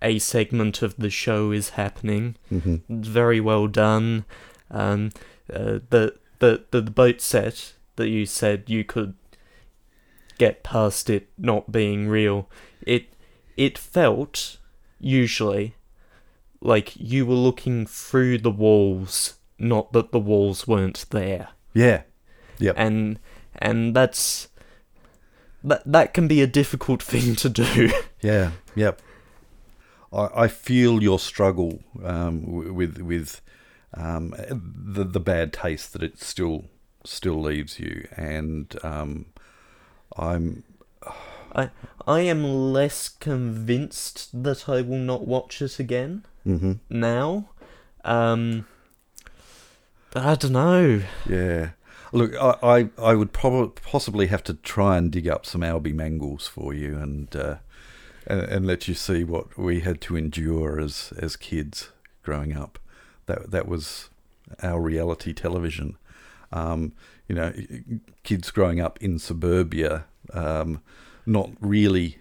a 0.00 0.18
segment 0.18 0.82
of 0.82 0.96
the 0.96 1.10
show 1.10 1.50
is 1.50 1.70
happening. 1.70 2.36
Mm-hmm. 2.52 3.02
Very 3.02 3.40
well 3.40 3.66
done. 3.66 4.24
Um, 4.70 5.10
uh, 5.52 5.80
the, 5.90 6.14
the 6.38 6.64
the 6.70 6.82
boat 6.82 7.20
set 7.20 7.74
that 7.96 8.08
you 8.08 8.26
said 8.26 8.64
you 8.66 8.84
could 8.84 9.14
get 10.38 10.62
past 10.62 11.10
it 11.10 11.28
not 11.36 11.72
being 11.72 12.08
real. 12.08 12.48
It 12.82 13.12
it 13.56 13.76
felt 13.76 14.58
usually 15.00 15.74
like 16.60 16.94
you 16.96 17.26
were 17.26 17.34
looking 17.34 17.86
through 17.86 18.38
the 18.38 18.50
walls, 18.50 19.34
not 19.58 19.92
that 19.92 20.12
the 20.12 20.20
walls 20.20 20.66
weren't 20.66 21.04
there. 21.10 21.48
Yeah. 21.74 22.02
Yeah. 22.58 22.72
And 22.76 23.18
and 23.56 23.94
that's 23.94 24.48
that 25.62 25.82
that 25.84 26.14
can 26.14 26.28
be 26.28 26.40
a 26.40 26.46
difficult 26.46 27.02
thing 27.12 27.34
to 27.36 27.48
do. 27.48 27.90
Yeah. 28.20 28.52
Yep. 28.74 29.02
I, 30.12 30.44
I 30.44 30.48
feel 30.48 31.02
your 31.02 31.18
struggle 31.18 31.80
um, 32.04 32.74
with 32.74 32.98
with 32.98 33.40
um, 33.94 34.34
the 34.50 35.04
the 35.04 35.20
bad 35.20 35.52
taste 35.52 35.92
that 35.92 36.02
it 36.02 36.20
still 36.20 36.66
still 37.04 37.40
leaves 37.40 37.78
you, 37.78 38.08
and 38.16 38.74
um, 38.82 39.26
I'm. 40.16 40.64
I 41.54 41.70
I 42.06 42.20
am 42.20 42.44
less 42.44 43.08
convinced 43.08 44.42
that 44.42 44.68
I 44.68 44.82
will 44.82 44.98
not 44.98 45.26
watch 45.26 45.62
it 45.62 45.78
again 45.78 46.26
mm-hmm. 46.46 46.72
now. 46.90 47.48
Um, 48.04 48.66
I 50.14 50.34
don't 50.34 50.52
know. 50.52 51.02
Yeah. 51.28 51.70
Look, 52.12 52.34
I, 52.36 52.56
I, 52.62 52.88
I 52.98 53.14
would 53.14 53.32
probably 53.32 53.72
possibly 53.82 54.28
have 54.28 54.42
to 54.44 54.54
try 54.54 54.96
and 54.96 55.10
dig 55.10 55.28
up 55.28 55.44
some 55.44 55.62
Alby 55.62 55.92
Mangels 55.92 56.48
for 56.48 56.72
you 56.72 56.96
and 56.96 57.34
uh, 57.36 57.56
and, 58.28 58.42
and 58.42 58.66
let 58.66 58.86
you 58.86 58.94
see 58.94 59.24
what 59.24 59.58
we 59.58 59.80
had 59.80 60.00
to 60.02 60.16
endure 60.16 60.78
as 60.78 61.12
as 61.18 61.34
kids 61.34 61.90
growing 62.22 62.56
up. 62.56 62.78
That 63.26 63.50
that 63.50 63.66
was 63.66 64.10
our 64.62 64.80
reality 64.80 65.32
television. 65.32 65.96
Um, 66.52 66.92
you 67.26 67.34
know, 67.34 67.52
kids 68.22 68.50
growing 68.50 68.80
up 68.80 68.98
in 69.02 69.18
suburbia, 69.18 70.04
um, 70.32 70.80
not 71.26 71.50
really 71.60 72.18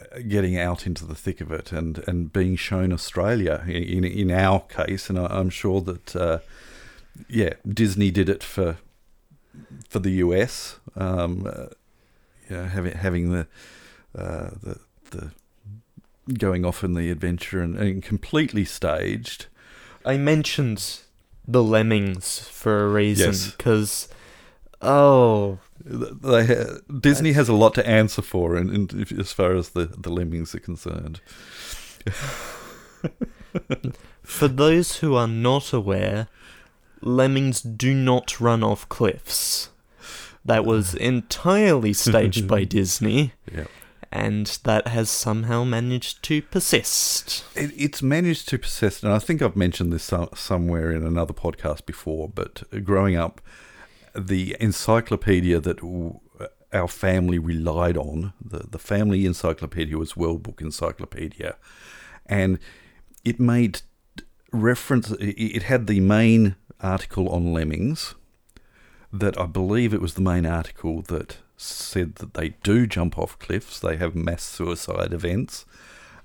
uh, 0.00 0.20
getting 0.26 0.56
out 0.56 0.86
into 0.86 1.04
the 1.04 1.14
thick 1.14 1.40
of 1.40 1.52
it 1.52 1.70
and, 1.70 2.02
and 2.06 2.32
being 2.32 2.56
shown 2.56 2.92
Australia 2.92 3.64
in 3.66 4.04
in 4.04 4.30
our 4.30 4.60
case, 4.60 5.08
and 5.08 5.18
I'm 5.18 5.50
sure 5.50 5.80
that 5.80 6.16
uh, 6.16 6.38
yeah, 7.28 7.54
Disney 7.66 8.10
did 8.10 8.28
it 8.28 8.42
for 8.42 8.76
for 9.88 9.98
the 9.98 10.12
US. 10.12 10.78
Um, 10.94 11.46
uh, 11.46 11.66
you 12.48 12.56
know, 12.56 12.64
having 12.64 12.92
having 12.92 13.32
the 13.32 13.46
uh, 14.14 14.50
the 14.62 14.78
the 15.12 15.30
going 16.38 16.64
off 16.64 16.84
in 16.84 16.94
the 16.94 17.10
adventure 17.10 17.60
and, 17.60 17.76
and 17.76 18.02
completely 18.02 18.64
staged. 18.64 19.46
I 20.04 20.16
mentioned 20.16 21.00
the 21.46 21.62
lemmings 21.62 22.40
for 22.40 22.84
a 22.84 22.88
reason 22.88 23.34
because 23.56 24.08
yes. 24.10 24.18
oh 24.80 25.58
they 25.84 26.64
Disney 27.00 27.32
has 27.32 27.48
a 27.48 27.54
lot 27.54 27.74
to 27.74 27.86
answer 27.86 28.22
for 28.22 28.56
in, 28.56 28.72
in, 28.72 29.06
as 29.18 29.32
far 29.32 29.56
as 29.56 29.70
the, 29.70 29.86
the 29.86 30.10
lemmings 30.10 30.54
are 30.54 30.60
concerned. 30.60 31.20
for 34.22 34.48
those 34.48 34.98
who 34.98 35.16
are 35.16 35.28
not 35.28 35.72
aware, 35.72 36.28
lemmings 37.00 37.60
do 37.60 37.92
not 37.94 38.40
run 38.40 38.62
off 38.62 38.88
cliffs. 38.88 39.70
That 40.44 40.64
was 40.64 40.94
entirely 40.96 41.92
staged 41.92 42.46
by 42.48 42.64
Disney. 42.64 43.32
Yep 43.52 43.68
and 44.12 44.46
that 44.64 44.88
has 44.88 45.08
somehow 45.08 45.64
managed 45.64 46.22
to 46.24 46.42
persist. 46.42 47.44
It, 47.56 47.72
it's 47.74 48.02
managed 48.02 48.48
to 48.50 48.58
persist, 48.58 49.02
and 49.02 49.12
I 49.12 49.18
think 49.18 49.40
I've 49.40 49.56
mentioned 49.56 49.92
this 49.92 50.04
so- 50.04 50.28
somewhere 50.34 50.92
in 50.92 51.04
another 51.06 51.32
podcast 51.32 51.86
before. 51.86 52.28
But 52.28 52.62
growing 52.84 53.16
up, 53.16 53.40
the 54.14 54.54
encyclopedia 54.60 55.60
that 55.60 55.78
w- 55.78 56.20
our 56.72 56.88
family 56.88 57.38
relied 57.38 57.96
on, 57.96 58.34
the, 58.44 58.66
the 58.70 58.78
family 58.78 59.24
encyclopedia 59.24 59.96
was 59.96 60.16
World 60.16 60.42
Book 60.42 60.60
Encyclopedia, 60.60 61.56
and 62.26 62.58
it 63.24 63.40
made 63.40 63.80
reference. 64.52 65.10
It 65.20 65.62
had 65.64 65.86
the 65.86 66.00
main 66.00 66.56
article 66.80 67.30
on 67.30 67.52
lemmings. 67.52 68.14
That 69.14 69.38
I 69.38 69.44
believe 69.44 69.92
it 69.92 70.00
was 70.00 70.14
the 70.14 70.22
main 70.22 70.46
article 70.46 71.02
that 71.02 71.36
said 71.62 72.16
that 72.16 72.34
they 72.34 72.50
do 72.62 72.86
jump 72.86 73.18
off 73.18 73.38
cliffs, 73.38 73.78
they 73.78 73.96
have 73.96 74.14
mass 74.14 74.42
suicide 74.42 75.12
events. 75.12 75.64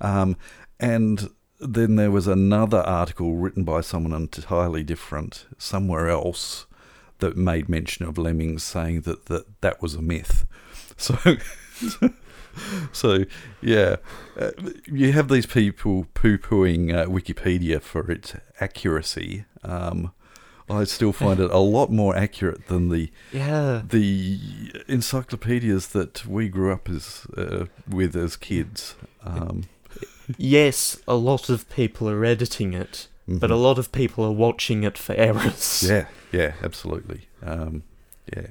Um, 0.01 0.37
and 0.79 1.29
then 1.59 1.95
there 1.95 2.11
was 2.11 2.27
another 2.27 2.79
article 2.79 3.35
written 3.35 3.63
by 3.63 3.81
someone 3.81 4.13
entirely 4.13 4.83
different 4.83 5.45
somewhere 5.57 6.09
else 6.09 6.65
that 7.19 7.35
made 7.35 7.67
mention 7.67 8.05
of 8.05 8.17
lemmings 8.17 8.63
saying 8.63 9.01
that 9.01 9.25
that, 9.25 9.61
that 9.61 9.81
was 9.81 9.95
a 9.95 10.01
myth. 10.01 10.45
So. 10.99 11.15
so 12.91 13.25
yeah, 13.61 13.97
uh, 14.39 14.51
you 14.87 15.11
have 15.11 15.27
these 15.27 15.45
people 15.45 16.07
poo-pooing 16.15 16.91
uh, 16.91 17.05
Wikipedia 17.05 17.81
for 17.81 18.09
its 18.11 18.35
accuracy, 18.59 19.45
um, 19.63 20.11
I 20.69 20.83
still 20.83 21.13
find 21.13 21.39
it 21.39 21.49
a 21.51 21.59
lot 21.59 21.91
more 21.91 22.15
accurate 22.15 22.67
than 22.67 22.89
the 22.89 23.09
yeah 23.31 23.81
the 23.87 24.39
encyclopedias 24.87 25.87
that 25.89 26.25
we 26.25 26.49
grew 26.49 26.73
up 26.73 26.89
as 26.89 27.25
uh, 27.37 27.65
with 27.87 28.15
as 28.15 28.35
kids. 28.35 28.95
Um, 29.23 29.63
yes, 30.37 31.01
a 31.07 31.15
lot 31.15 31.49
of 31.49 31.69
people 31.69 32.09
are 32.09 32.25
editing 32.25 32.73
it, 32.73 33.07
mm-hmm. 33.27 33.37
but 33.37 33.49
a 33.49 33.55
lot 33.55 33.79
of 33.79 33.91
people 33.91 34.25
are 34.25 34.31
watching 34.31 34.83
it 34.83 34.97
for 34.97 35.13
errors. 35.15 35.83
Yeah, 35.87 36.07
yeah, 36.31 36.53
absolutely. 36.61 37.27
Um, 37.41 37.83
yeah, 38.35 38.47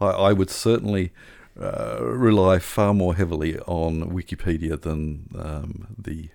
I, 0.00 0.06
I 0.06 0.32
would 0.32 0.50
certainly. 0.50 1.12
Uh, 1.58 1.96
rely 2.02 2.58
far 2.58 2.92
more 2.92 3.14
heavily 3.14 3.58
on 3.60 4.10
Wikipedia 4.10 4.78
than 4.78 5.26
um, 5.38 5.86
the 5.96 6.28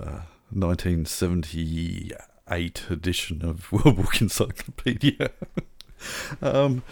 uh, 0.00 0.22
1970 0.48 2.12
eight 2.50 2.84
edition 2.90 3.44
of 3.44 3.70
World 3.72 3.96
Book 3.96 4.20
Encyclopedia. 4.20 5.30
um, 6.42 6.82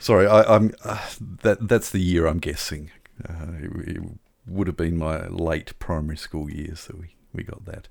sorry, 0.00 0.26
I, 0.26 0.54
am 0.54 0.72
uh, 0.84 1.06
that 1.20 1.68
that's 1.68 1.90
the 1.90 2.00
year 2.00 2.26
I'm 2.26 2.38
guessing. 2.38 2.90
Uh, 3.28 3.52
it, 3.60 3.96
it, 3.96 4.02
would 4.46 4.66
have 4.66 4.78
been 4.78 4.96
my 4.96 5.26
late 5.26 5.78
primary 5.78 6.16
school 6.16 6.50
years 6.50 6.86
that 6.86 6.98
we, 6.98 7.14
we 7.34 7.42
got 7.42 7.66
that. 7.66 7.86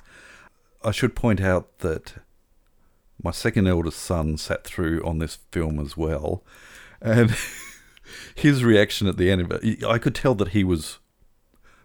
I 0.83 0.89
should 0.89 1.15
point 1.15 1.39
out 1.39 1.79
that 1.79 2.15
my 3.21 3.29
second 3.29 3.67
eldest 3.67 3.99
son 3.99 4.37
sat 4.37 4.63
through 4.63 5.03
on 5.05 5.19
this 5.19 5.37
film 5.51 5.79
as 5.79 5.95
well, 5.95 6.43
and 6.99 7.35
his 8.35 8.63
reaction 8.63 9.07
at 9.07 9.17
the 9.17 9.29
end 9.29 9.41
of 9.41 9.51
it, 9.51 9.83
I 9.83 9.99
could 9.99 10.15
tell 10.15 10.33
that 10.33 10.49
he 10.49 10.63
was 10.63 10.97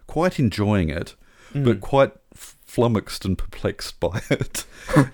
quite 0.07 0.39
enjoying 0.39 0.89
it, 0.89 1.15
but 1.53 1.81
quite 1.81 2.13
flummoxed 2.73 3.23
and 3.23 3.37
perplexed 3.37 3.99
by 3.99 4.21
it. 4.29 4.65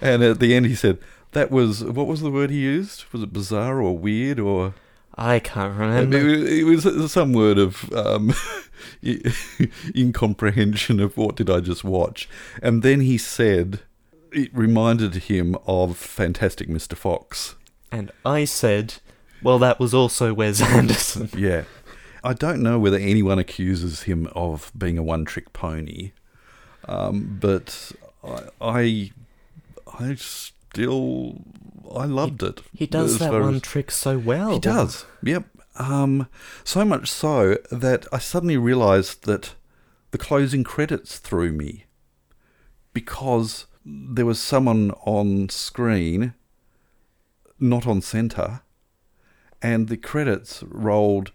and 0.02 0.24
at 0.24 0.40
the 0.40 0.56
end, 0.56 0.66
he 0.68 0.76
said, 0.76 0.98
"That 1.32 1.52
was 1.52 1.84
what 1.84 2.08
was 2.08 2.22
the 2.22 2.32
word 2.32 2.50
he 2.50 2.60
used? 2.60 3.06
Was 3.12 3.24
it 3.24 3.34
bizarre 3.34 3.82
or 3.82 3.98
weird 3.98 4.40
or?" 4.40 4.74
I 5.16 5.40
can't 5.40 5.78
remember. 5.78 6.18
It, 6.18 6.24
remember. 6.24 6.48
it 6.48 6.64
was 6.64 7.12
some 7.12 7.34
word 7.34 7.58
of 7.58 7.92
um, 7.94 8.34
incomprehension 9.96 11.02
of 11.02 11.18
what 11.18 11.36
did 11.36 11.50
I 11.50 11.60
just 11.60 11.84
watch, 11.84 12.30
and 12.62 12.84
then 12.84 13.02
he 13.02 13.18
said 13.18 13.82
it 14.32 14.56
reminded 14.56 15.16
him 15.16 15.58
of 15.66 15.98
Fantastic 15.98 16.70
Mr. 16.70 16.96
Fox. 16.96 17.56
And 17.92 18.12
I 18.26 18.46
said, 18.46 18.96
well, 19.42 19.60
that 19.60 19.80
was 19.80 19.94
also 19.94 20.34
Wes 20.34 20.62
Anderson. 20.78 21.30
Yeah, 21.36 21.64
I 22.24 22.34
don't 22.34 22.62
know 22.62 22.80
whether 22.80 22.98
anyone 22.98 23.40
accuses 23.40 24.04
him 24.04 24.28
of 24.34 24.72
being 24.78 24.98
a 24.98 25.04
one-trick 25.04 25.52
pony, 25.54 26.12
um, 26.88 27.38
but 27.40 27.92
I, 28.24 28.42
I, 28.62 29.12
I 30.00 30.16
still, 30.16 31.42
I 31.94 32.06
loved 32.06 32.44
it. 32.44 32.62
He 32.74 32.86
does 32.88 33.20
that 33.20 33.32
one 33.32 33.56
as- 33.56 33.62
trick 33.62 33.92
so 33.92 34.18
well. 34.18 34.52
He 34.54 34.60
does. 34.60 35.06
Yep. 35.24 35.46
Um, 35.76 36.28
so 36.64 36.84
much 36.84 37.10
so 37.10 37.56
that 37.72 38.06
I 38.12 38.18
suddenly 38.20 38.58
realised 38.58 39.24
that 39.26 39.56
the 40.12 40.18
closing 40.18 40.64
credits 40.64 41.20
threw 41.20 41.52
me 41.52 41.86
because 42.94 43.66
there 43.86 44.26
was 44.26 44.42
someone 44.42 44.92
on 45.06 45.48
screen, 45.50 46.34
not 47.60 47.88
on 47.88 48.02
centre, 48.02 48.62
and 49.62 49.88
the 49.88 49.98
credits 49.98 50.64
rolled 50.64 51.32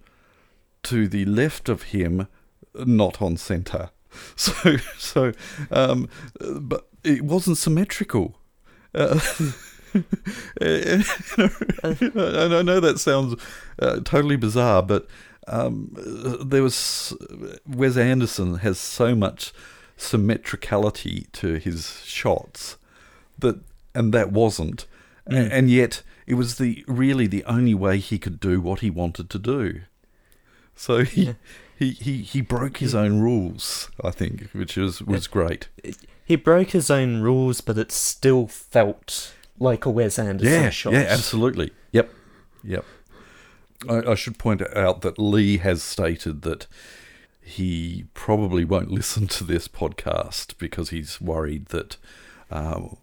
to 0.85 1.09
the 1.09 1.25
left 1.25 1.69
of 1.69 1.85
him, 1.85 2.29
not 2.75 3.23
on 3.23 3.37
centre. 3.37 3.91
So, 4.37 4.77
so, 4.99 5.33
um, 5.71 6.09
but 6.61 6.89
it 7.05 7.23
wasn't 7.23 7.57
symmetrical. 7.59 8.37
Uh, 8.95 9.21
and 10.61 11.05
I 12.55 12.63
know 12.63 12.81
that 12.81 12.99
sounds 12.99 13.41
uh, 13.79 14.01
totally 14.05 14.37
bizarre, 14.37 14.83
but 14.83 15.07
um, 15.47 15.91
there 16.45 16.63
was 16.63 17.15
Wes 17.67 17.97
Anderson 17.97 18.57
has 18.57 18.79
so 18.79 19.15
much 19.15 19.53
symmetricality 19.97 21.27
to 21.33 21.55
his 21.55 22.03
shots 22.05 22.77
that, 23.39 23.61
and 23.95 24.13
that 24.13 24.33
wasn't, 24.33 24.87
Mm. 25.31 25.49
and 25.51 25.71
yet 25.71 26.03
it 26.27 26.35
was 26.35 26.57
the 26.59 26.85
really 26.87 27.27
the 27.27 27.45
only 27.45 27.73
way 27.73 27.97
he 27.97 28.19
could 28.19 28.39
do 28.41 28.61
what 28.61 28.81
he 28.81 28.91
wanted 28.91 29.31
to 29.31 29.39
do. 29.39 29.81
So 30.77 31.03
he. 31.03 31.23
Yeah. 31.29 31.33
He, 31.79 31.91
he, 31.91 32.23
he 32.23 32.41
broke 32.41 32.79
his 32.79 32.95
own 32.95 33.21
rules, 33.21 33.91
I 34.03 34.11
think, 34.11 34.49
which 34.53 34.77
was, 34.77 35.03
was 35.03 35.27
great. 35.27 35.69
He 36.25 36.37
broke 36.37 36.71
his 36.71 36.91
own 36.91 37.21
rules, 37.21 37.61
but 37.61 37.77
it 37.79 37.91
still 37.91 38.47
felt 38.47 39.35
like 39.59 39.85
a 39.85 39.91
Wes 39.91 40.19
Anderson 40.19 40.53
Yeah, 40.53 40.71
shot. 40.71 40.93
yeah, 40.93 41.07
absolutely. 41.09 41.73
Yep, 41.93 42.11
yep. 42.63 42.85
I, 43.89 44.13
I 44.13 44.15
should 44.15 44.39
point 44.39 44.63
out 44.77 45.03
that 45.03 45.19
Lee 45.19 45.59
has 45.59 45.83
stated 45.83 46.43
that 46.43 46.67
he 47.41 48.07
probably 48.15 48.65
won't 48.65 48.91
listen 49.01 49.27
to 49.29 49.45
this 49.45 49.69
podcast 49.69 50.57
because 50.59 50.91
he's 50.91 51.21
worried 51.21 51.67
that 51.67 51.97
um, 52.51 52.97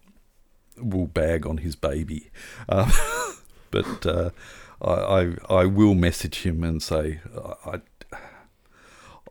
we'll 0.76 1.06
bag 1.06 1.46
on 1.46 1.58
his 1.58 1.76
baby. 1.76 2.30
Uh, 2.68 2.90
but 3.70 4.04
uh, 4.06 4.30
I, 4.80 4.90
I 4.90 5.36
I 5.60 5.64
will 5.66 5.94
message 5.94 6.42
him 6.42 6.64
and 6.64 6.82
say 6.82 7.20
I 7.64 7.80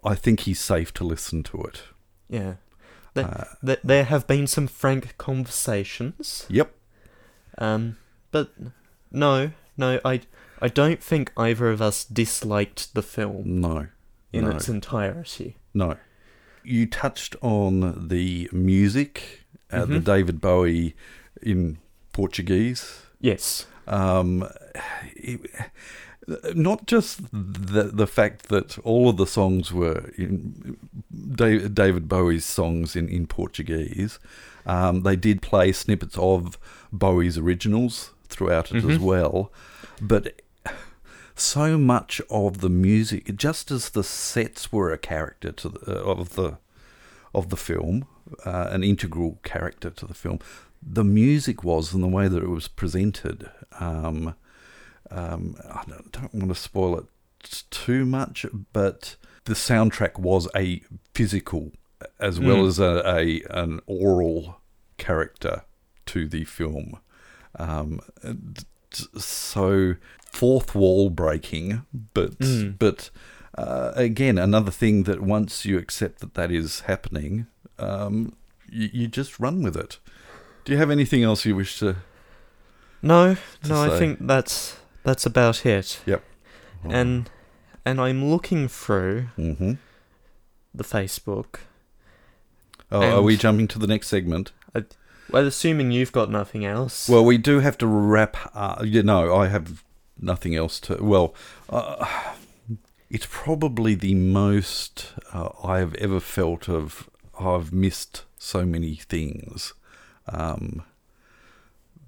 I 0.03 0.15
think 0.15 0.41
he's 0.41 0.59
safe 0.59 0.93
to 0.95 1.03
listen 1.03 1.43
to 1.43 1.61
it. 1.63 1.83
Yeah. 2.29 2.55
There, 3.13 3.25
Uh, 3.25 3.43
there, 3.61 3.77
there 3.83 4.03
have 4.05 4.25
been 4.27 4.47
some 4.47 4.67
frank 4.67 5.17
conversations. 5.17 6.45
Yep. 6.49 6.73
Um, 7.57 7.97
but 8.31 8.51
no, 9.11 9.51
no, 9.77 9.99
I, 10.05 10.21
I 10.61 10.67
don't 10.69 11.03
think 11.03 11.31
either 11.37 11.69
of 11.69 11.81
us 11.81 12.03
disliked 12.05 12.93
the 12.95 13.03
film 13.03 13.59
No. 13.61 13.87
in 14.31 14.45
no. 14.45 14.51
its 14.51 14.69
entirety. 14.69 15.57
No. 15.73 15.97
You 16.63 16.85
touched 16.87 17.35
on 17.41 18.07
the 18.07 18.49
music, 18.51 19.41
uh, 19.71 19.85
the 19.85 19.99
Mhm. 19.99 20.03
David 20.05 20.41
Bowie 20.41 20.95
in 21.41 21.77
Portuguese. 22.13 23.01
Yes. 23.19 23.65
Um, 23.87 24.47
it- 25.15 25.49
not 26.55 26.85
just 26.87 27.19
the 27.31 27.83
the 27.93 28.07
fact 28.07 28.47
that 28.49 28.77
all 28.79 29.09
of 29.09 29.17
the 29.17 29.25
songs 29.27 29.71
were 29.73 30.11
in 30.17 30.77
Da- 31.35 31.67
David 31.67 32.07
Bowie's 32.07 32.45
songs 32.45 32.95
in 32.95 33.09
in 33.09 33.27
Portuguese. 33.27 34.19
Um, 34.65 35.01
they 35.01 35.15
did 35.15 35.41
play 35.41 35.71
snippets 35.71 36.17
of 36.17 36.57
Bowie's 36.91 37.37
originals 37.37 38.11
throughout 38.29 38.71
it 38.71 38.77
as 38.85 38.97
Mhm. 38.97 38.99
well, 38.99 39.51
but 40.01 40.41
so 41.35 41.77
much 41.77 42.21
of 42.29 42.59
the 42.59 42.69
music, 42.69 43.35
just 43.35 43.71
as 43.71 43.89
the 43.89 44.03
sets 44.03 44.71
were 44.71 44.91
a 44.91 44.97
character 44.97 45.51
to 45.51 45.69
the, 45.69 45.91
of 45.95 46.35
the 46.35 46.57
of 47.33 47.49
the 47.49 47.57
film, 47.57 48.05
uh, 48.45 48.67
an 48.71 48.83
integral 48.83 49.39
character 49.43 49.89
to 49.89 50.05
the 50.05 50.13
film, 50.13 50.37
the 50.83 51.03
music 51.03 51.63
was 51.63 51.93
and 51.93 52.03
the 52.03 52.07
way 52.07 52.27
that 52.27 52.43
it 52.43 52.49
was 52.49 52.67
presented. 52.67 53.49
Um, 53.79 54.35
um, 55.11 55.55
I 55.69 55.83
don't, 55.87 56.11
don't 56.11 56.33
want 56.33 56.49
to 56.49 56.55
spoil 56.55 56.97
it 56.99 57.05
too 57.69 58.05
much, 58.05 58.45
but 58.73 59.15
the 59.45 59.53
soundtrack 59.53 60.17
was 60.19 60.47
a 60.55 60.81
physical 61.13 61.71
as 62.19 62.39
well 62.39 62.57
Mm. 62.57 62.67
as 62.67 62.79
a, 62.79 63.03
a 63.05 63.41
an 63.61 63.79
oral 63.85 64.61
character 64.97 65.63
to 66.07 66.27
the 66.27 66.43
film. 66.45 66.97
Um, 67.59 67.99
so 69.17 69.95
fourth 70.31 70.73
wall 70.75 71.09
breaking, 71.09 71.85
but 72.13 72.37
Mm. 72.39 72.77
but 72.79 73.09
uh, 73.57 73.91
again 73.95 74.37
another 74.37 74.71
thing 74.71 75.03
that 75.03 75.21
once 75.21 75.65
you 75.65 75.77
accept 75.77 76.19
that 76.19 76.33
that 76.35 76.51
is 76.51 76.81
happening, 76.81 77.47
um, 77.79 78.33
you, 78.69 78.89
you 78.93 79.07
just 79.07 79.39
run 79.39 79.61
with 79.63 79.75
it. 79.75 79.99
Do 80.65 80.71
you 80.71 80.77
have 80.77 80.91
anything 80.91 81.23
else 81.23 81.45
you 81.45 81.55
wish 81.55 81.79
to? 81.79 81.97
No, 83.01 83.35
To 83.63 83.69
no, 83.69 83.81
I 83.83 83.97
think 83.97 84.19
that's 84.27 84.77
that's 85.03 85.25
about 85.25 85.65
it. 85.65 86.01
Yep. 86.05 86.23
And 86.83 87.29
and 87.85 88.01
I'm 88.01 88.25
looking 88.25 88.67
through 88.67 89.27
hmm 89.35 89.73
the 90.73 90.83
Facebook. 90.83 91.61
Oh, 92.91 93.19
are 93.19 93.21
we 93.21 93.37
jumping 93.37 93.67
to 93.69 93.79
the 93.79 93.87
next 93.87 94.07
segment? 94.07 94.51
I, 94.75 94.83
well, 95.29 95.47
assuming 95.47 95.91
you've 95.91 96.11
got 96.11 96.29
nothing 96.29 96.65
else. 96.65 97.07
Well, 97.07 97.23
we 97.23 97.37
do 97.37 97.59
have 97.59 97.77
to 97.79 97.87
wrap. 97.87 98.37
Uh, 98.53 98.83
you 98.83 99.03
know, 99.03 99.33
I 99.35 99.47
have 99.47 99.83
nothing 100.19 100.55
else 100.55 100.79
to. 100.81 101.01
Well, 101.01 101.33
uh, 101.69 102.05
it's 103.09 103.27
probably 103.29 103.95
the 103.95 104.15
most 104.15 105.13
uh, 105.33 105.49
I 105.63 105.79
have 105.79 105.93
ever 105.95 106.19
felt 106.19 106.67
of. 106.69 107.09
I've 107.39 107.73
missed 107.73 108.25
so 108.37 108.65
many 108.65 108.95
things 108.95 109.73
um, 110.27 110.83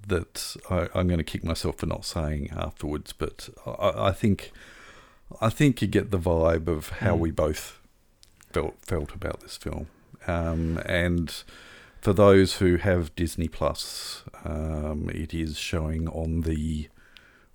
that 0.08 0.56
I, 0.70 0.88
I'm 0.94 1.06
going 1.08 1.18
to 1.18 1.24
kick 1.24 1.44
myself 1.44 1.78
for 1.78 1.86
not 1.86 2.04
saying 2.04 2.50
afterwards. 2.56 3.12
But 3.12 3.48
I, 3.66 4.08
I 4.08 4.12
think, 4.12 4.50
I 5.40 5.48
think 5.50 5.80
you 5.82 5.88
get 5.88 6.10
the 6.10 6.18
vibe 6.18 6.66
of 6.68 6.88
how 7.00 7.16
Mm. 7.16 7.20
we 7.20 7.30
both 7.30 7.80
felt 8.52 8.74
felt 8.82 9.14
about 9.14 9.40
this 9.40 9.56
film, 9.56 9.86
um, 10.26 10.78
and 10.86 11.42
for 12.00 12.12
those 12.12 12.56
who 12.56 12.76
have 12.76 13.14
Disney 13.16 13.48
Plus, 13.48 14.22
um, 14.44 15.08
it 15.12 15.32
is 15.34 15.56
showing 15.58 16.06
on 16.08 16.42
the 16.42 16.88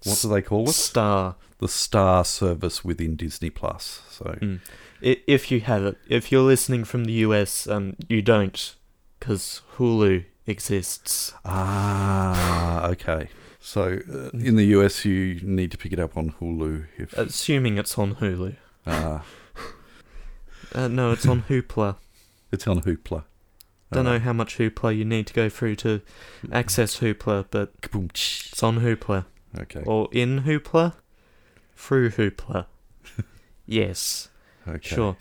what 0.04 0.20
do 0.22 0.30
they 0.30 0.42
call 0.42 0.68
it? 0.70 0.74
Star. 0.74 1.36
The 1.60 1.68
Star 1.68 2.24
service 2.24 2.86
within 2.86 3.16
Disney 3.18 3.50
Plus. 3.50 4.02
So 4.10 4.26
Mm. 4.42 4.60
If 5.02 5.50
you 5.52 5.62
have 5.62 5.86
it, 5.86 5.98
if 6.10 6.30
you're 6.32 6.42
listening 6.44 6.84
from 6.84 7.06
the 7.06 7.14
US, 7.28 7.68
um, 7.68 7.96
you 8.10 8.22
don't, 8.22 8.76
because 9.20 9.62
Hulu 9.78 10.26
exists. 10.50 11.34
ah, 11.46 12.88
okay. 12.90 13.30
So 13.60 14.00
uh, 14.12 14.30
in 14.38 14.56
the 14.56 14.66
US, 14.78 15.06
you 15.06 15.40
need 15.44 15.72
to 15.72 15.78
pick 15.78 15.92
it 15.94 16.00
up 16.00 16.16
on 16.18 16.32
Hulu 16.40 16.86
if 16.98 17.14
Assuming 17.14 17.78
it's 17.78 17.98
on 17.98 18.16
Hulu. 18.16 18.56
Ah, 18.88 19.24
Uh, 20.74 20.88
no, 20.88 21.12
it's 21.12 21.28
on 21.28 21.42
Hoopla. 21.44 21.96
it's 22.52 22.68
on 22.68 22.82
Hoopla. 22.82 23.24
Don't 23.92 24.06
know 24.06 24.20
how 24.20 24.34
much 24.34 24.58
Hoopla 24.60 24.96
you 24.96 25.04
need 25.04 25.26
to 25.28 25.34
go 25.34 25.50
through 25.50 25.76
to 25.78 26.02
access 26.52 27.00
Hoopla, 27.00 27.46
but 27.50 27.82
kaboom, 27.82 28.06
it's 28.12 28.62
on 28.62 28.80
Hoopla. 28.82 29.26
Okay. 29.60 29.82
Or 29.84 30.08
in 30.12 30.44
Hoopla? 30.44 30.94
Through 31.76 32.12
Hoopla. 32.12 32.66
yes, 33.66 34.30
Okay. 34.68 34.80
sure. 34.96 35.18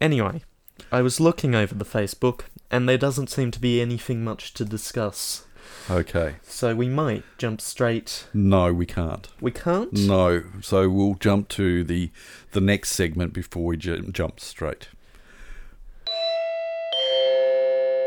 Anyway, 0.00 0.42
I 0.90 1.00
was 1.00 1.20
looking 1.20 1.54
over 1.54 1.74
the 1.76 1.84
Facebook, 1.84 2.40
and 2.70 2.88
there 2.88 2.98
doesn't 2.98 3.30
seem 3.30 3.50
to 3.52 3.60
be 3.60 3.80
anything 3.80 4.22
much 4.24 4.54
to 4.54 4.64
discuss. 4.64 5.44
Okay. 5.90 6.36
So 6.42 6.74
we 6.74 6.88
might 6.88 7.24
jump 7.38 7.60
straight. 7.60 8.26
No, 8.34 8.72
we 8.72 8.86
can't. 8.86 9.28
We 9.40 9.50
can't? 9.50 9.92
No. 9.92 10.42
So 10.60 10.88
we'll 10.88 11.14
jump 11.14 11.48
to 11.50 11.84
the 11.84 12.10
the 12.52 12.60
next 12.60 12.92
segment 12.92 13.32
before 13.32 13.64
we 13.64 13.76
ju- 13.76 14.10
jump 14.12 14.40
straight. 14.40 14.88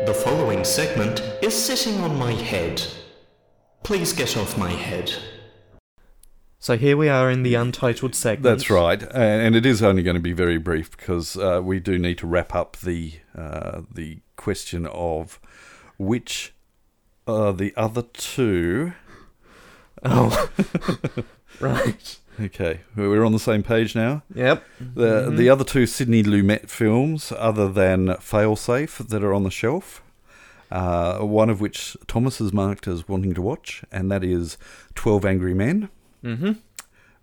The 0.06 0.14
following 0.14 0.64
segment 0.64 1.20
is 1.42 1.54
sitting 1.54 2.00
on 2.00 2.18
my 2.18 2.32
head. 2.32 2.82
Please 3.84 4.12
get 4.12 4.36
off 4.36 4.58
my 4.58 4.70
head. 4.70 5.12
So 6.58 6.76
here 6.76 6.96
we 6.96 7.08
are 7.08 7.28
in 7.30 7.42
the 7.42 7.54
untitled 7.54 8.14
segment. 8.14 8.44
That's 8.44 8.70
right, 8.70 9.02
and 9.02 9.42
and 9.42 9.56
it 9.56 9.66
is 9.66 9.82
only 9.82 10.04
going 10.04 10.14
to 10.14 10.22
be 10.22 10.32
very 10.32 10.58
brief 10.58 10.96
because 10.96 11.36
uh, 11.36 11.60
we 11.62 11.80
do 11.80 11.98
need 11.98 12.18
to 12.18 12.26
wrap 12.26 12.54
up 12.54 12.76
the 12.76 13.14
uh, 13.36 13.82
the 13.92 14.20
question 14.42 14.86
of 14.86 15.38
which 15.98 16.52
are 17.26 17.52
the 17.52 17.72
other 17.76 18.02
two. 18.02 18.92
Oh. 20.04 20.48
right. 21.60 22.18
Okay, 22.40 22.80
we're 22.96 23.24
on 23.24 23.32
the 23.32 23.38
same 23.38 23.62
page 23.62 23.94
now. 23.94 24.22
Yep. 24.34 24.64
The 24.94 25.30
the 25.30 25.48
other 25.50 25.64
two 25.64 25.86
Sidney 25.86 26.22
Lumet 26.22 26.68
films, 26.70 27.30
other 27.36 27.70
than 27.70 28.08
Failsafe, 28.08 29.06
that 29.08 29.22
are 29.22 29.34
on 29.34 29.44
the 29.44 29.50
shelf. 29.50 30.02
Uh, 30.70 31.18
one 31.18 31.50
of 31.50 31.60
which 31.60 31.94
Thomas 32.06 32.38
has 32.38 32.50
marked 32.52 32.88
as 32.88 33.06
wanting 33.06 33.34
to 33.34 33.42
watch, 33.42 33.84
and 33.92 34.10
that 34.10 34.24
is 34.24 34.56
Twelve 34.94 35.24
Angry 35.26 35.52
Men, 35.54 35.90
Mm-hmm. 36.24 36.52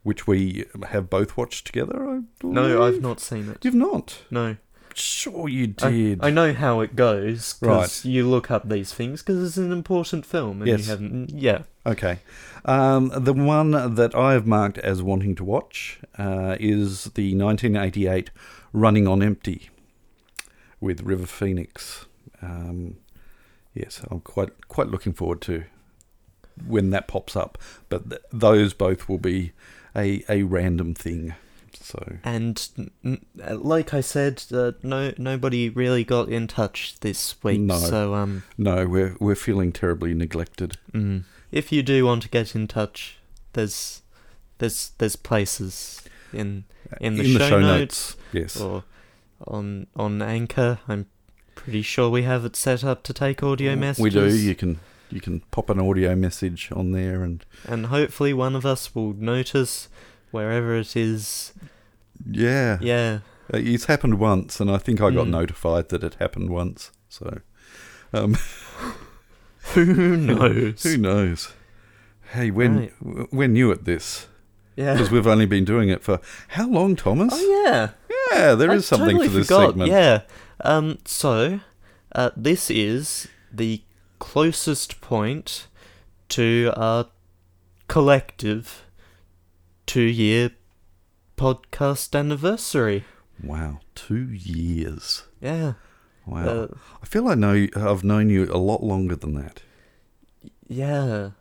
which 0.04 0.28
we 0.28 0.66
have 0.90 1.10
both 1.10 1.36
watched 1.36 1.66
together. 1.66 2.08
I 2.08 2.20
No, 2.44 2.84
I've 2.84 3.02
not 3.02 3.20
seen 3.20 3.50
it. 3.50 3.66
You've 3.66 3.74
not. 3.74 4.20
No. 4.30 4.58
Sure, 5.00 5.48
you 5.48 5.74
I, 5.82 5.90
did. 5.92 6.20
I 6.24 6.30
know 6.30 6.54
how 6.54 6.82
it 6.82 6.96
goes 6.96 7.54
because 7.54 8.06
Right. 8.06 8.12
you 8.12 8.28
look 8.28 8.52
up 8.52 8.68
these 8.68 8.94
things 8.94 9.22
because 9.22 9.42
it's 9.48 9.58
an 9.58 9.72
important 9.72 10.26
film 10.26 10.62
and 10.62 10.68
Yes. 10.68 10.82
you 10.86 10.86
haven't. 10.92 11.30
Yeah. 11.32 11.64
Okay. 11.86 12.20
Um, 12.66 13.12
the 13.16 13.34
one 13.34 13.72
that 13.96 14.14
I 14.14 14.34
have 14.34 14.46
marked 14.46 14.78
as 14.80 15.02
wanting 15.02 15.36
to 15.36 15.44
watch 15.44 16.00
uh, 16.18 16.58
is 16.60 17.06
the 17.16 17.34
1988 17.36 18.30
Running 18.74 19.08
on 19.08 19.24
Empty 19.24 19.70
with 20.82 21.02
River 21.02 21.26
Phoenix. 21.26 22.06
Um, 22.42 22.98
yes, 23.74 24.02
I'm 24.12 24.20
quite 24.20 24.68
quite 24.68 24.88
looking 24.90 25.14
forward 25.14 25.42
to 25.42 25.64
when 26.68 26.90
that 26.92 27.08
pops 27.08 27.36
up. 27.36 27.58
But 27.88 28.10
th- 28.10 28.22
those 28.32 28.74
both 28.74 29.08
will 29.10 29.18
be 29.18 29.54
a, 29.96 30.24
a 30.30 30.44
random 30.44 30.94
thing. 30.94 31.34
So 31.92 32.18
And 32.24 32.70
n- 33.04 33.26
like 33.58 33.94
I 33.96 34.02
said, 34.02 34.44
uh, 34.52 34.74
no 34.84 35.12
nobody 35.18 35.70
really 35.70 36.04
got 36.04 36.30
in 36.30 36.46
touch 36.48 37.00
this 37.00 37.36
week. 37.44 37.60
No. 37.62 37.78
So 37.78 38.14
um, 38.14 38.44
no, 38.58 38.88
we're 38.88 39.16
we're 39.20 39.36
feeling 39.36 39.72
terribly 39.72 40.14
neglected. 40.14 40.78
mm, 40.94 41.24
if 41.52 41.72
you 41.72 41.82
do 41.82 42.06
want 42.06 42.22
to 42.24 42.30
get 42.30 42.56
in 42.56 42.68
touch, 42.68 43.18
there's 43.54 44.04
there's 44.60 44.92
there's 45.00 45.16
places 45.16 46.04
in 46.32 46.66
in 47.02 47.16
the, 47.16 47.24
show, 47.40 47.60
notes, 47.60 48.16
Yes. 48.34 48.60
or 48.62 48.84
on 49.48 49.88
on 49.96 50.22
Anchor. 50.22 50.78
I'm 50.88 51.08
pretty 51.56 51.82
sure 51.82 52.08
we 52.12 52.22
have 52.24 52.46
it 52.46 52.56
set 52.56 52.84
up 52.84 53.02
to 53.04 53.14
take 53.14 53.42
audio 53.42 53.76
messages. 53.76 54.04
We 54.04 54.10
do. 54.12 54.28
You 54.38 54.54
can 54.54 54.80
you 55.10 55.22
can 55.22 55.40
pop 55.50 55.72
an 55.72 55.80
audio 55.80 56.16
message 56.16 56.70
on 56.72 56.92
there 56.92 57.24
and 57.24 57.44
and 57.68 57.88
hopefully 57.88 58.32
one 58.32 58.56
of 58.56 58.64
us 58.64 58.94
will 58.94 59.14
notice 59.14 59.90
wherever 60.30 60.76
it 60.76 60.96
is. 60.96 61.52
Yeah. 62.30 62.78
Yeah. 62.82 63.20
Uh, 63.54 63.58
It's 63.58 63.86
happened 63.86 64.20
once, 64.20 64.60
and 64.60 64.70
I 64.72 64.78
think 64.78 65.02
I 65.02 65.10
got 65.12 65.28
Mm. 65.28 65.32
notified 65.32 65.90
that 65.90 66.04
it 66.04 66.16
happened 66.16 66.50
once. 66.50 66.92
So, 67.10 67.40
um, 68.14 68.36
Who 69.74 70.18
knows? 70.18 70.84
who 70.84 70.98
knows? 70.98 71.54
Hey, 72.34 72.52
when 72.52 72.78
Right. 72.80 72.94
we're 73.34 73.48
new 73.48 73.72
at 73.72 73.86
this 73.86 74.28
Yeah. 74.76 74.94
because 74.94 75.12
we've 75.12 75.28
only 75.28 75.46
been 75.46 75.66
doing 75.66 75.90
it 75.90 76.04
for 76.04 76.20
how 76.50 76.68
long, 76.70 76.96
Thomas? 76.96 77.34
Oh 77.36 77.64
yeah. 77.66 77.90
yeah, 78.34 78.56
there 78.56 78.72
is 78.72 78.84
I 78.92 78.98
something 78.98 79.18
totally 79.18 79.28
to 79.30 79.34
this 79.34 79.48
forgot. 79.48 79.68
segment. 79.70 79.92
Yeah. 79.92 80.22
Um. 80.62 80.98
So, 81.06 81.60
uh, 82.16 82.30
this 82.38 82.70
is 82.72 83.28
the 83.52 83.82
closest 84.20 85.02
point 85.02 85.68
to 86.30 86.72
our 86.76 87.08
collective 87.88 88.84
two-year 89.86 90.52
podcast 91.40 92.14
anniversary. 92.16 93.06
Wow, 93.42 93.80
two 93.96 94.28
years. 94.34 95.24
Yeah. 95.40 95.74
Wow, 96.26 96.46
Uh, 96.48 96.68
I 97.02 97.06
feel 97.06 97.28
I 97.30 97.36
know 97.36 97.68
I've 97.76 98.04
known 98.04 98.30
you 98.30 98.44
a 98.54 98.58
lot 98.58 98.84
longer 98.84 99.16
than 99.16 99.34
that. 99.36 99.62
yeah. 100.68 101.32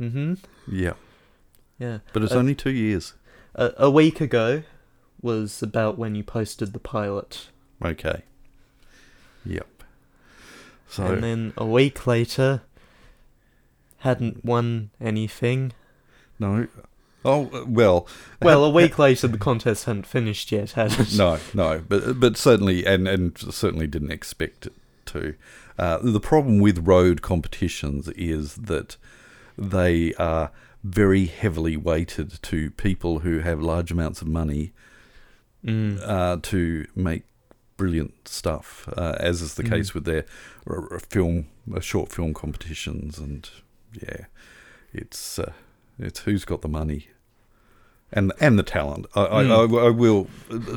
Mm 0.00 0.12
Mhm. 0.12 0.38
Yeah, 0.66 0.94
Yeah. 1.78 1.98
but 2.12 2.22
it's 2.22 2.32
Uh, 2.32 2.38
only 2.38 2.54
two 2.54 2.70
years. 2.70 3.14
A, 3.54 3.72
a 3.78 3.90
week 3.90 4.20
ago 4.20 4.62
was 5.22 5.62
about 5.62 5.98
when 5.98 6.14
you 6.14 6.22
posted 6.24 6.72
the 6.72 6.78
pilot. 6.78 7.48
Okay. 7.84 8.22
Yep. 9.44 9.66
So 10.88 11.04
and 11.06 11.22
then 11.22 11.52
a 11.56 11.64
week 11.66 12.06
later, 12.06 12.62
hadn't 13.98 14.44
won 14.44 14.90
anything. 15.00 15.72
no. 16.40 16.66
Oh 17.24 17.46
uh, 17.52 17.64
well. 17.66 18.06
Well, 18.40 18.64
a 18.64 18.70
week 18.80 18.98
later, 18.98 19.26
the 19.28 19.38
contest 19.38 19.84
hadn't 19.86 20.06
finished 20.06 20.52
yet, 20.52 20.72
had 20.72 20.92
it? 20.98 21.16
No, 21.16 21.38
no, 21.54 21.82
but 21.88 22.18
but 22.20 22.36
certainly, 22.36 22.86
and 22.86 23.08
and 23.08 23.36
certainly 23.38 23.86
didn't 23.86 24.12
expect 24.12 24.66
it 24.66 24.72
to. 25.06 25.34
Uh, 25.78 25.98
the 26.02 26.20
problem 26.20 26.58
with 26.58 26.86
Rode 26.86 27.22
competitions 27.22 28.08
is 28.10 28.54
that 28.56 28.96
they 29.56 30.12
are 30.14 30.50
very 30.84 31.26
heavily 31.26 31.76
weighted 31.76 32.40
to 32.42 32.70
people 32.72 33.20
who 33.20 33.40
have 33.40 33.60
large 33.60 33.90
amounts 33.90 34.22
of 34.22 34.28
money 34.28 34.72
Mm. 35.64 36.00
uh, 36.06 36.36
to 36.42 36.86
make 36.94 37.24
brilliant 37.76 38.28
stuff, 38.28 38.88
uh, 38.96 39.16
as 39.18 39.42
is 39.42 39.54
the 39.54 39.64
Mm. 39.64 39.70
case 39.70 39.92
with 39.92 40.04
their 40.04 40.24
r- 40.68 40.86
r- 40.92 41.00
film, 41.00 41.46
uh, 41.74 41.80
short 41.80 42.12
film 42.12 42.32
competitions, 42.32 43.18
and 43.18 43.50
yeah, 44.00 44.26
it's 44.92 45.36
uh, 45.40 45.52
it's 45.98 46.20
who's 46.20 46.44
got 46.44 46.62
the 46.62 46.68
money. 46.68 47.08
And, 48.10 48.32
and 48.40 48.58
the 48.58 48.62
talent. 48.62 49.04
I, 49.14 49.20
I, 49.20 49.42
Mm. 49.44 49.78
I, 49.82 49.86
I 49.86 49.90
will 49.90 50.28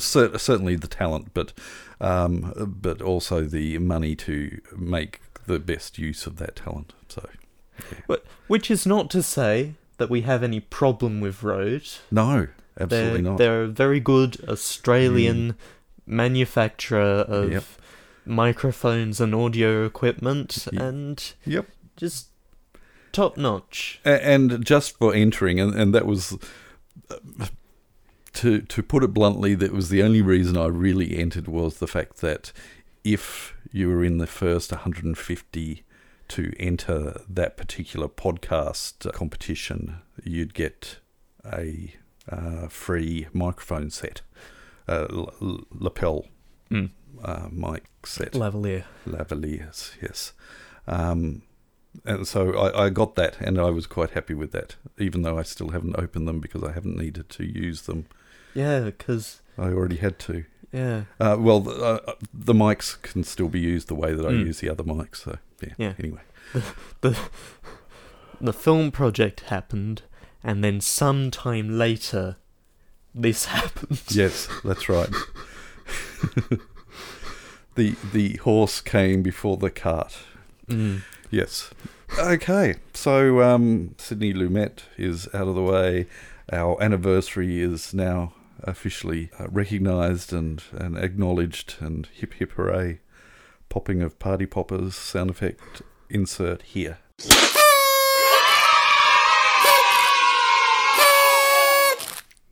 cer- 0.01 0.37
certainly 0.37 0.75
the 0.75 0.87
talent, 0.87 1.33
but 1.33 1.53
um, 2.01 2.51
but 2.81 3.01
also 3.01 3.41
the 3.45 3.77
money 3.77 4.15
to 4.17 4.59
make 4.75 5.21
the 5.47 5.57
best 5.59 5.97
use 5.97 6.27
of 6.27 6.35
that 6.37 6.57
talent. 6.57 6.93
So 7.07 7.29
Which 8.47 8.69
is 8.69 8.85
not 8.85 9.09
to 9.11 9.23
say 9.23 9.75
that 9.97 10.09
we 10.09 10.21
have 10.21 10.43
any 10.43 10.59
problem 10.59 11.21
with 11.21 11.41
Rode. 11.41 11.87
no, 12.11 12.47
absolutely 12.79 13.21
they're, 13.21 13.31
not. 13.31 13.37
They're 13.37 13.63
a 13.63 13.67
very 13.67 13.99
good 14.01 14.43
Australian 14.49 15.55
manufacturer 16.05 17.21
of 17.27 17.51
Yep. 17.51 17.63
microphones 18.25 19.21
and 19.21 19.33
audio 19.33 19.85
equipment, 19.85 20.67
Yep. 20.73 20.81
and 20.81 21.33
Yep. 21.45 21.67
just 21.95 22.27
top 23.11 23.37
notch. 23.37 23.99
And 24.05 24.65
just 24.65 24.97
for 24.97 25.13
entering, 25.13 25.59
and, 25.59 25.73
and 25.75 25.93
that 25.95 26.05
was 26.05 26.37
uh, 27.09 27.47
to 28.33 28.61
to 28.61 28.83
put 28.83 29.03
it 29.03 29.13
bluntly, 29.13 29.55
that 29.55 29.73
was 29.73 29.89
the 29.89 30.03
only 30.03 30.21
reason 30.21 30.57
I 30.57 30.67
really 30.67 31.17
entered 31.17 31.47
was 31.47 31.77
the 31.79 31.87
fact 31.87 32.17
that 32.21 32.51
if 33.03 33.53
you 33.71 33.89
were 33.89 34.03
in 34.03 34.17
the 34.17 34.27
first 34.27 34.71
150 34.71 35.83
to 36.29 36.53
enter 36.59 37.21
that 37.29 37.57
particular 37.57 38.07
podcast 38.07 39.05
uh, 39.05 39.11
competition, 39.11 39.97
you'd 40.23 40.53
get 40.53 40.97
a 41.45 41.93
uh, 42.31 42.67
free 42.67 43.27
microphone 43.33 43.89
set, 43.89 44.21
uh, 44.87 45.07
l- 45.09 45.65
lapel 45.71 46.27
Mm. 46.69 46.91
uh, 47.21 47.49
mic 47.51 47.83
set. 48.05 48.31
Lavalier. 48.31 48.85
Lavaliers, 49.05 49.91
yes. 50.01 50.31
Um, 50.87 51.41
and 52.05 52.27
so 52.27 52.57
I, 52.57 52.85
I 52.85 52.89
got 52.89 53.15
that, 53.15 53.39
and 53.41 53.59
I 53.59 53.69
was 53.69 53.85
quite 53.87 54.11
happy 54.11 54.33
with 54.33 54.51
that, 54.53 54.75
even 54.97 55.21
though 55.23 55.37
I 55.37 55.43
still 55.43 55.69
haven't 55.69 55.95
opened 55.97 56.27
them 56.27 56.39
because 56.39 56.63
I 56.63 56.71
haven't 56.71 56.97
needed 56.97 57.29
to 57.29 57.43
use 57.45 57.83
them. 57.83 58.05
Yeah, 58.53 58.81
because 58.81 59.41
I 59.57 59.65
already 59.69 59.97
had 59.97 60.17
to. 60.19 60.43
yeah, 60.71 61.03
Uh, 61.19 61.37
well, 61.39 61.59
the, 61.61 61.71
uh, 61.71 62.13
the 62.33 62.53
mics 62.53 63.01
can 63.01 63.23
still 63.23 63.49
be 63.49 63.59
used 63.59 63.87
the 63.87 63.95
way 63.95 64.13
that 64.13 64.25
I 64.25 64.31
Mm. 64.31 64.45
use 64.47 64.59
the 64.59 64.69
other 64.69 64.83
mics. 64.83 65.17
So 65.17 65.37
yeah. 65.61 65.73
Yeah. 65.77 65.93
Anyway, 65.99 66.21
the 67.01 67.17
the 68.39 68.53
film 68.53 68.91
project 68.91 69.41
happened, 69.41 70.01
and 70.43 70.63
then 70.63 70.81
sometime 70.81 71.77
later, 71.77 72.37
this 73.13 73.45
happened. 73.55 74.01
yes, 74.09 74.47
that's 74.63 74.87
right. 74.89 75.09
the 77.75 77.95
the 78.13 78.37
horse 78.37 78.81
came 78.81 79.21
before 79.21 79.57
the 79.57 79.69
cart. 79.69 80.17
Mm. 80.67 81.01
Yes. 81.31 81.71
Okay. 82.19 82.75
So 82.93 83.41
um, 83.41 83.95
Sidney 83.97 84.33
Lumet 84.33 84.81
is 84.97 85.27
out 85.33 85.47
of 85.47 85.55
the 85.55 85.63
way. 85.63 86.07
Our 86.51 86.81
anniversary 86.83 87.61
is 87.61 87.93
now 87.93 88.33
officially 88.63 89.29
uh, 89.39 89.47
recognised 89.47 90.33
and, 90.33 90.61
and 90.73 90.97
acknowledged. 90.97 91.75
And 91.79 92.05
hip 92.13 92.33
hip 92.33 92.51
hooray! 92.51 92.99
Popping 93.69 94.01
of 94.01 94.19
party 94.19 94.45
poppers 94.45 94.95
sound 94.95 95.29
effect 95.29 95.81
insert 96.09 96.61
here. 96.63 96.97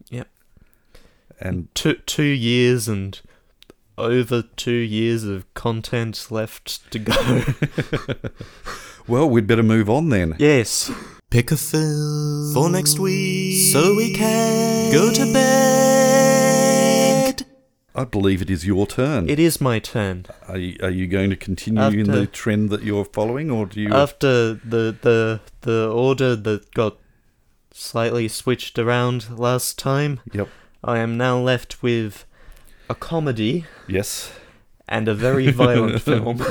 Yep. 0.10 0.30
And 1.42 1.68
Two 1.76 1.96
two 1.96 2.24
years 2.24 2.88
and 2.88 3.20
over 4.00 4.42
two 4.56 4.72
years 4.72 5.24
of 5.24 5.52
content 5.54 6.28
left 6.32 6.90
to 6.92 7.00
go. 7.00 7.44
well, 9.08 9.30
we'd 9.30 9.48
better 9.48 9.64
move 9.64 9.90
on 9.90 10.10
then. 10.10 10.36
yes. 10.40 10.92
Pick 11.30 11.52
a 11.52 11.58
film 11.58 12.54
For 12.56 12.70
next 12.72 12.98
week. 12.98 13.72
so 13.72 13.96
we 13.96 14.14
can 14.16 14.92
Go 14.92 15.14
to 15.14 15.32
bed. 15.32 17.46
I 17.94 18.04
believe 18.06 18.42
it 18.42 18.50
is 18.50 18.66
your 18.66 18.88
turn. 18.88 19.30
It 19.30 19.40
is 19.40 19.60
my 19.62 19.78
turn. 19.80 20.26
Are 20.48 20.58
you, 20.58 20.78
are 20.82 20.90
you 20.90 21.06
going 21.06 21.30
to 21.30 21.36
continue 21.36 21.82
in 22.00 22.10
the 22.10 22.26
trend 22.26 22.70
that 22.70 22.84
you're 22.84 23.06
following, 23.06 23.52
or 23.52 23.66
do 23.66 23.82
you? 23.82 23.94
After 23.94 24.54
the 24.54 24.96
the 25.02 25.42
the 25.62 25.90
order 25.92 26.36
that 26.36 26.72
got 26.74 26.98
slightly 27.74 28.28
switched 28.28 28.80
around 28.80 29.38
last 29.38 29.78
time, 29.78 30.22
yep. 30.32 30.48
I 30.84 31.00
am 31.00 31.18
now 31.18 31.40
left 31.40 31.84
with 31.84 32.26
a 32.90 32.96
comedy 32.96 33.66
Yes. 33.88 34.32
and 34.88 35.08
a 35.08 35.14
very 35.14 35.52
violent 35.52 36.02
film. 36.10 36.42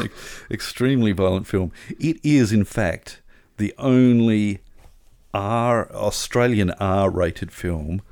Extremely 0.50 1.12
violent 1.12 1.46
film. 1.46 1.72
It 1.98 2.18
is, 2.22 2.52
in 2.52 2.64
fact, 2.64 3.20
the 3.56 3.74
only 3.78 4.60
R 5.34 5.90
Australian 5.92 6.70
R-rated 6.72 7.50
film 7.52 8.02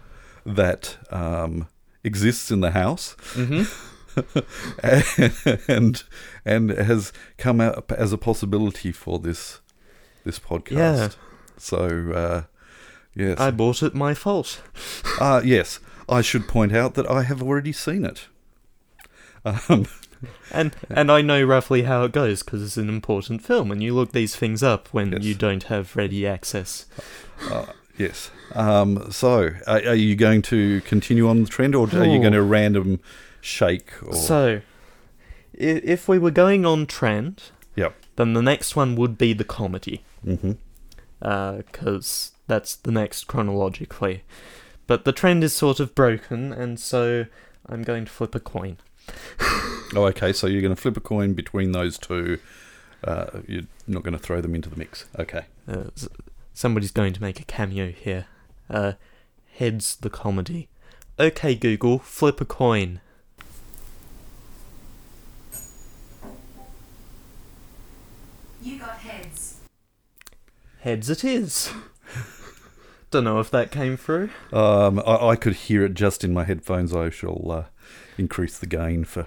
that 0.45 0.97
um, 1.11 1.69
exists 2.05 2.51
in 2.51 2.61
the 2.61 2.73
house. 2.73 3.17
hmm 3.35 3.63
and 5.69 6.03
and 6.45 6.71
has 6.71 7.13
come 7.37 7.61
up 7.61 7.93
as 7.93 8.13
a 8.13 8.19
possibility 8.19 8.91
for 8.93 9.19
this 9.19 9.61
this 10.25 10.39
podcast. 10.39 10.71
Yeah. 10.73 11.09
So 11.59 12.13
uh, 12.15 12.43
yes, 13.15 13.39
I 13.39 13.51
bought 13.51 13.83
it 13.83 13.95
my 13.95 14.15
fault. 14.15 14.63
uh, 15.21 15.43
yes. 15.45 15.81
I 16.09 16.21
should 16.23 16.47
point 16.49 16.73
out 16.75 16.95
that 16.95 17.11
I 17.11 17.23
have 17.25 17.43
already 17.43 17.73
seen 17.73 18.05
it. 18.05 18.27
Um, 19.45 19.87
And 20.51 20.75
and 20.89 21.11
I 21.13 21.21
know 21.21 21.43
roughly 21.45 21.83
how 21.83 22.05
it 22.05 22.13
goes 22.13 22.43
because 22.43 22.63
it's 22.63 22.79
an 22.79 22.89
important 22.89 23.43
film, 23.43 23.71
and 23.71 23.83
you 23.83 23.95
look 23.95 24.13
these 24.13 24.35
things 24.35 24.63
up 24.63 24.89
when 24.91 25.13
Yes. 25.13 25.23
you 25.25 25.35
don't 25.35 25.65
have 25.65 25.95
ready 25.95 26.27
access. 26.27 26.87
uh, 27.51 27.67
yes. 27.99 28.31
Um, 28.55 29.13
so, 29.13 29.51
are, 29.67 29.83
are 29.89 29.95
you 29.95 30.17
going 30.17 30.41
to 30.43 30.81
continue 30.83 31.29
on 31.29 31.43
the 31.43 31.49
trend, 31.51 31.75
or 31.75 31.87
are 31.95 32.07
you 32.07 32.19
going 32.21 32.33
to 32.33 32.43
random 32.43 32.99
shake? 33.43 33.93
Or, 34.03 34.15
So, 34.15 34.63
if 35.53 36.09
we 36.09 36.19
were 36.19 36.31
going 36.31 36.65
on 36.65 36.87
trend, 36.87 37.43
Yep. 37.77 37.95
then 38.17 38.33
the 38.33 38.43
next 38.43 38.75
one 38.75 38.97
would 38.97 39.19
be 39.19 39.35
the 39.35 39.45
comedy, 39.45 40.03
because 41.21 42.33
that's 42.47 42.75
the 42.77 42.91
next 42.93 43.27
chronologically. 43.27 44.23
But 44.87 45.05
the 45.05 45.13
trend 45.13 45.43
is 45.43 45.53
sort 45.53 45.81
of 45.81 45.95
broken, 45.95 46.53
and 46.53 46.79
so 46.79 47.27
I'm 47.69 47.83
going 47.83 48.05
to 48.05 48.11
flip 48.11 48.35
a 48.35 48.41
coin. 48.41 48.79
Oh, 49.95 50.05
okay. 50.07 50.33
So 50.33 50.47
you're 50.47 50.63
going 50.63 50.75
to 50.75 50.81
flip 50.81 50.97
a 50.97 51.01
coin 51.01 51.35
between 51.35 51.73
those 51.73 51.99
two. 51.99 52.39
Uh, 53.05 53.27
you're 53.47 53.63
not 53.87 54.03
going 54.03 54.15
to 54.15 54.19
throw 54.19 54.41
them 54.41 54.55
into 54.55 54.69
the 54.69 54.77
mix. 54.77 55.07
Okay. 55.19 55.47
Uh, 55.69 55.85
somebody's 56.53 56.91
going 56.91 57.13
to 57.13 57.23
make 57.23 57.41
a 57.41 57.45
cameo 57.45 57.91
here. 57.91 58.27
Uh, 58.69 58.93
heads 59.55 59.97
the 59.97 60.11
comedy. 60.11 60.69
Okay, 61.19 61.55
Google, 61.55 61.99
flip 61.99 62.41
a 62.41 62.45
coin. 62.45 63.01
You 68.61 68.79
got 68.79 68.99
heads. 68.99 69.61
Heads 70.81 71.09
it 71.09 71.25
is. 71.25 71.71
Don't 73.17 73.25
know 73.25 73.41
if 73.41 73.51
that 73.51 73.71
came 73.71 73.97
through. 73.97 74.29
Um, 74.53 74.99
I, 75.07 75.29
I 75.29 75.37
could 75.37 75.55
hear 75.55 75.87
it 75.87 75.95
just 75.95 76.23
in 76.23 76.35
my 76.35 76.45
headphones. 76.45 76.95
I 76.95 77.09
shall 77.09 77.51
uh, 77.51 77.65
increase 78.19 78.59
the 78.59 78.67
gain 78.67 79.05
for 79.05 79.27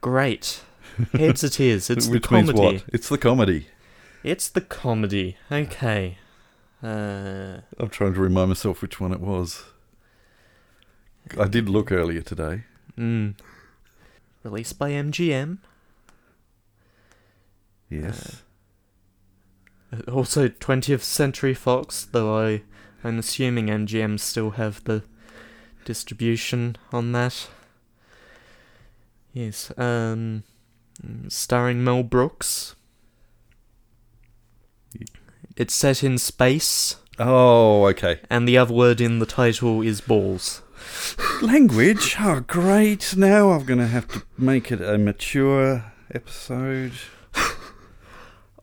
Great. 0.00 0.60
Heads 1.12 1.42
it 1.42 1.58
is. 1.58 1.90
It's 1.90 2.06
which 2.08 2.22
the 2.22 2.28
comedy. 2.28 2.60
means 2.60 2.82
what? 2.84 2.94
It's 2.94 3.08
the 3.08 3.18
comedy. 3.18 3.66
It's 4.22 4.48
the 4.48 4.60
comedy. 4.60 5.36
Okay. 5.50 6.18
Uh, 6.80 7.62
I'm 7.80 7.88
trying 7.90 8.14
to 8.14 8.20
remind 8.20 8.50
myself 8.50 8.80
which 8.80 9.00
one 9.00 9.10
it 9.10 9.20
was. 9.20 9.64
I 11.36 11.48
did 11.48 11.68
look 11.68 11.90
earlier 11.90 12.22
today. 12.22 12.62
mm. 12.96 13.34
Released 14.44 14.78
by 14.78 14.92
MGM. 14.92 15.58
Yes. 17.90 18.34
Uh, 18.34 18.36
Also 20.06 20.48
20th 20.48 21.02
Century 21.02 21.54
Fox, 21.54 22.04
though 22.04 22.38
I, 22.38 22.62
I'm 23.02 23.18
assuming 23.18 23.66
MGM 23.66 24.20
still 24.20 24.50
have 24.50 24.84
the 24.84 25.02
distribution 25.84 26.76
on 26.92 27.12
that. 27.12 27.48
Yes. 29.32 29.72
Um, 29.78 30.42
starring 31.28 31.82
Mel 31.82 32.02
Brooks. 32.02 32.74
It's 35.56 35.74
set 35.74 36.04
in 36.04 36.18
space, 36.18 36.96
oh, 37.18 37.86
okay. 37.88 38.20
and 38.30 38.46
the 38.46 38.56
other 38.56 38.72
word 38.72 39.00
in 39.00 39.18
the 39.18 39.26
title 39.26 39.82
is 39.82 40.00
balls. 40.00 40.62
Language. 41.42 42.16
Oh, 42.20 42.40
great. 42.46 43.16
Now 43.16 43.50
I'm 43.50 43.64
going 43.64 43.80
to 43.80 43.88
have 43.88 44.06
to 44.08 44.22
make 44.36 44.70
it 44.70 44.80
a 44.80 44.96
mature 44.98 45.92
episode. 46.14 46.92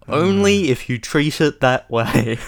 Only 0.07 0.69
if 0.69 0.87
you 0.89 0.97
treat 0.99 1.41
it 1.41 1.59
that 1.61 1.89
way. 1.89 2.37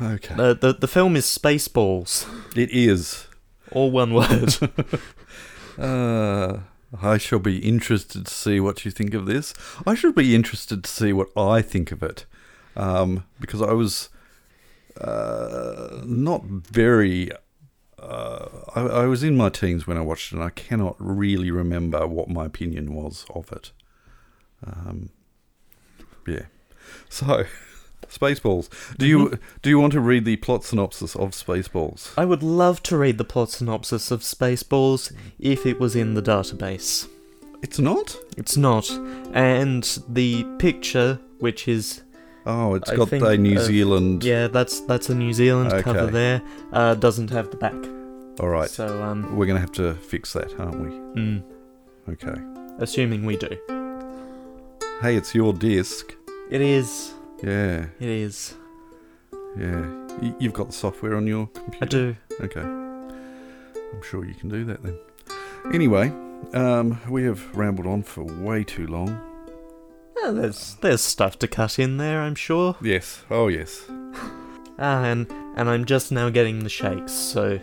Okay. 0.00 0.34
the, 0.34 0.54
the 0.54 0.72
the 0.72 0.88
film 0.88 1.14
is 1.14 1.26
Spaceballs, 1.26 2.26
It 2.56 2.70
is. 2.72 3.28
all 3.70 3.90
one 3.90 4.14
word. 4.14 4.56
Uh, 5.78 6.60
I 7.00 7.16
shall 7.16 7.38
be 7.38 7.56
interested 7.58 8.26
to 8.26 8.34
see 8.34 8.60
what 8.60 8.84
you 8.84 8.90
think 8.90 9.14
of 9.14 9.24
this. 9.24 9.54
I 9.86 9.94
should 9.94 10.14
be 10.14 10.34
interested 10.34 10.84
to 10.84 10.90
see 10.90 11.14
what 11.14 11.28
I 11.34 11.62
think 11.62 11.92
of 11.92 12.02
it, 12.02 12.26
um, 12.76 13.24
because 13.40 13.62
I 13.62 13.72
was 13.72 14.10
uh, 15.00 16.02
not 16.04 16.44
very. 16.44 17.30
Uh, 17.98 18.48
I, 18.76 18.80
I 18.82 19.04
was 19.06 19.22
in 19.22 19.34
my 19.36 19.48
teens 19.48 19.86
when 19.86 19.96
I 19.96 20.02
watched 20.02 20.32
it, 20.32 20.34
and 20.36 20.44
I 20.44 20.50
cannot 20.50 20.96
really 20.98 21.50
remember 21.50 22.06
what 22.06 22.28
my 22.28 22.44
opinion 22.44 22.92
was 22.94 23.24
of 23.34 23.50
it. 23.52 23.72
Um, 24.66 25.08
yeah. 26.26 26.42
So, 27.08 27.44
Spaceballs. 28.08 28.68
Do 28.98 29.06
you 29.06 29.38
do 29.62 29.70
you 29.70 29.78
want 29.80 29.92
to 29.94 30.00
read 30.00 30.24
the 30.24 30.36
plot 30.36 30.64
synopsis 30.64 31.16
of 31.16 31.30
Spaceballs? 31.30 32.12
I 32.18 32.24
would 32.24 32.42
love 32.42 32.82
to 32.84 32.96
read 32.98 33.16
the 33.18 33.24
plot 33.24 33.50
synopsis 33.50 34.10
of 34.10 34.20
Spaceballs 34.20 35.12
if 35.38 35.64
it 35.66 35.80
was 35.80 35.96
in 35.96 36.14
the 36.14 36.22
database. 36.22 37.08
It's 37.62 37.78
not. 37.78 38.16
It's 38.36 38.56
not, 38.56 38.90
and 39.32 39.84
the 40.08 40.44
picture, 40.58 41.20
which 41.38 41.68
is 41.68 42.02
Oh, 42.44 42.74
it's 42.74 42.90
I 42.90 42.96
got 42.96 43.08
think, 43.08 43.22
the 43.22 43.38
New 43.38 43.56
uh, 43.56 43.60
Zealand. 43.62 44.24
yeah, 44.24 44.48
that's 44.48 44.80
that's 44.80 45.08
a 45.08 45.14
New 45.14 45.32
Zealand 45.32 45.70
cover 45.84 46.06
there, 46.06 46.42
uh, 46.72 46.94
doesn't 46.96 47.30
have 47.30 47.50
the 47.52 47.56
back. 47.56 47.74
All 48.40 48.48
right. 48.48 48.68
So 48.68 49.00
um, 49.02 49.36
We're 49.36 49.46
going 49.46 49.56
to 49.56 49.60
have 49.60 49.72
to 49.72 49.94
fix 49.94 50.32
that, 50.32 50.52
aren't 50.58 50.80
we? 50.80 50.88
mm, 50.88 51.42
Okay. 52.08 52.34
assuming 52.80 53.24
we 53.24 53.36
do, 53.36 53.56
Hey, 55.02 55.16
it's 55.16 55.34
your 55.34 55.52
disc. 55.52 56.14
it 56.50 56.60
is. 56.60 57.12
Yeah, 57.42 57.86
It 57.98 58.08
is. 58.08 58.54
yeah. 59.58 59.80
Y- 60.20 60.34
you've 60.38 60.52
got 60.52 60.68
the 60.68 60.72
software 60.72 61.16
on 61.16 61.26
your 61.26 61.48
computer? 61.48 61.82
I 61.82 61.86
do. 61.86 62.16
Okay. 62.44 62.60
I'm 62.60 64.02
sure 64.08 64.24
you 64.24 64.34
can 64.34 64.48
do 64.48 64.64
that 64.66 64.82
then. 64.82 64.96
Anyway, 65.74 66.12
um, 66.54 67.00
we 67.10 67.24
have 67.24 67.40
rambled 67.56 67.86
on 67.88 68.02
for 68.04 68.22
way 68.22 68.62
too 68.62 68.86
long. 68.86 69.08
Yeah, 70.22 70.30
there's 70.30 70.76
there's 70.82 71.00
stuff 71.00 71.36
to 71.40 71.48
cut 71.48 71.78
in 71.80 71.96
there, 71.96 72.20
I'm 72.22 72.36
sure. 72.36 72.76
Yes. 72.80 73.24
Oh, 73.30 73.48
yes. 73.48 73.84
Ah, 74.78 75.04
and 75.04 75.26
and 75.56 75.68
I'm 75.68 75.84
just 75.84 76.12
now 76.12 76.30
getting 76.30 76.60
the 76.62 76.70
shakes, 76.70 77.12
so 77.12 77.58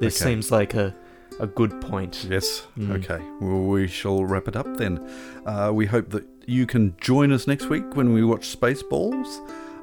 this 0.00 0.20
Okay. 0.22 0.30
seems 0.30 0.50
like 0.50 0.72
a 0.74 0.94
a 1.40 1.46
good 1.46 1.80
point. 1.80 2.26
Yes. 2.28 2.66
Mm. 2.78 3.02
Okay. 3.02 3.24
Well, 3.40 3.62
we 3.62 3.86
shall 3.86 4.24
wrap 4.24 4.48
it 4.48 4.56
up 4.56 4.76
then. 4.76 4.98
Uh, 5.46 5.70
we 5.72 5.86
hope 5.86 6.10
that 6.10 6.26
you 6.46 6.66
can 6.66 6.94
join 7.00 7.32
us 7.32 7.46
next 7.46 7.68
week 7.68 7.96
when 7.96 8.12
we 8.12 8.24
watch 8.24 8.58
Spaceballs. 8.58 9.28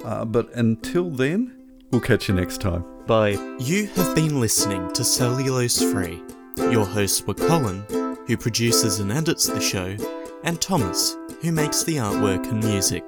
Uh, 0.03 0.25
but 0.25 0.51
until 0.53 1.09
then, 1.09 1.55
we'll 1.91 2.01
catch 2.01 2.27
you 2.27 2.35
next 2.35 2.61
time. 2.61 2.83
Bye. 3.07 3.37
You 3.59 3.87
have 3.87 4.15
been 4.15 4.39
listening 4.39 4.91
to 4.93 5.03
Cellulose 5.03 5.81
Free. 5.91 6.21
Your 6.57 6.85
hosts 6.85 7.25
were 7.25 7.33
Colin, 7.33 7.83
who 8.27 8.37
produces 8.37 8.99
and 8.99 9.11
edits 9.11 9.47
the 9.47 9.59
show, 9.61 9.95
and 10.43 10.59
Thomas, 10.61 11.17
who 11.41 11.51
makes 11.51 11.83
the 11.83 11.97
artwork 11.97 12.45
and 12.49 12.63
music. 12.63 13.03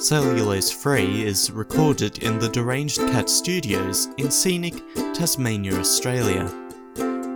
Cellulose 0.00 0.70
Free 0.70 1.24
is 1.24 1.50
recorded 1.50 2.22
in 2.22 2.38
the 2.38 2.48
Deranged 2.48 2.98
Cat 2.98 3.28
Studios 3.28 4.08
in 4.16 4.30
scenic 4.30 4.74
Tasmania, 5.14 5.74
Australia. 5.78 6.48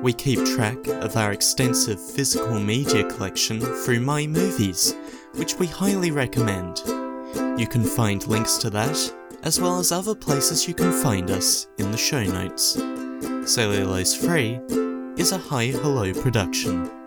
We 0.02 0.12
keep 0.12 0.44
track 0.44 0.88
of 0.88 1.16
our 1.16 1.30
extensive 1.30 2.00
physical 2.00 2.58
media 2.58 3.08
collection 3.08 3.60
through 3.60 4.00
My 4.00 4.26
Movies, 4.26 4.96
which 5.36 5.54
we 5.60 5.68
highly 5.68 6.10
recommend. 6.10 6.82
You 7.56 7.68
can 7.70 7.84
find 7.84 8.26
links 8.26 8.56
to 8.58 8.70
that, 8.70 9.14
as 9.44 9.60
well 9.60 9.78
as 9.78 9.92
other 9.92 10.16
places 10.16 10.66
you 10.66 10.74
can 10.74 10.90
find 10.90 11.30
us, 11.30 11.68
in 11.78 11.92
the 11.92 11.96
show 11.96 12.24
notes. 12.24 12.72
Cellulose 13.48 14.16
Free 14.16 14.58
is 15.16 15.30
a 15.30 15.38
Hi 15.38 15.66
Hello 15.66 16.12
production. 16.12 17.01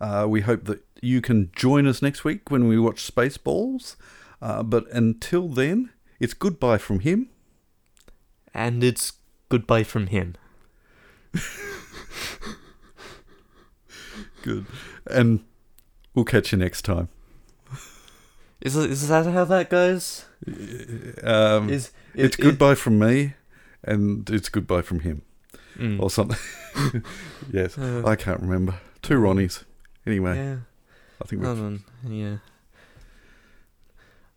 Uh, 0.00 0.26
we 0.28 0.40
hope 0.42 0.64
that 0.64 0.84
you 1.02 1.20
can 1.20 1.50
join 1.54 1.86
us 1.86 2.00
next 2.02 2.24
week 2.24 2.50
when 2.50 2.66
we 2.68 2.78
watch 2.78 3.12
Spaceballs. 3.14 3.96
Uh, 4.42 4.62
but 4.62 4.86
until 4.90 5.48
then, 5.48 5.90
it's 6.20 6.34
goodbye 6.34 6.78
from 6.78 7.00
him. 7.00 7.28
And 8.52 8.82
it's 8.84 9.12
goodbye 9.48 9.84
from 9.84 10.06
him. 10.08 10.34
Good. 14.42 14.66
And 15.06 15.40
we'll 16.14 16.24
catch 16.24 16.52
you 16.52 16.58
next 16.58 16.82
time. 16.82 17.08
Is, 18.60 18.76
is 18.76 19.08
that 19.08 19.26
how 19.26 19.44
that 19.44 19.68
goes? 19.70 20.24
Um, 21.22 21.68
Is 21.70 21.90
it's 22.14 22.36
is- 22.36 22.42
goodbye 22.44 22.74
from 22.74 22.98
me, 22.98 23.34
and 23.82 24.28
it's 24.30 24.48
goodbye 24.48 24.82
from 24.82 25.00
him, 25.00 25.22
Mm. 25.78 26.00
or 26.00 26.08
something. 26.10 26.38
yes, 27.52 27.76
Uh, 27.76 28.02
I 28.06 28.16
can't 28.16 28.40
remember. 28.40 28.76
Two 29.02 29.14
Ronnies. 29.18 29.64
Anyway, 30.06 30.36
yeah. 30.36 30.56
I 31.22 31.26
think 31.26 31.42
we've 31.42 31.48
Hold 31.48 31.60
on. 31.60 31.84
Yeah. 32.06 32.36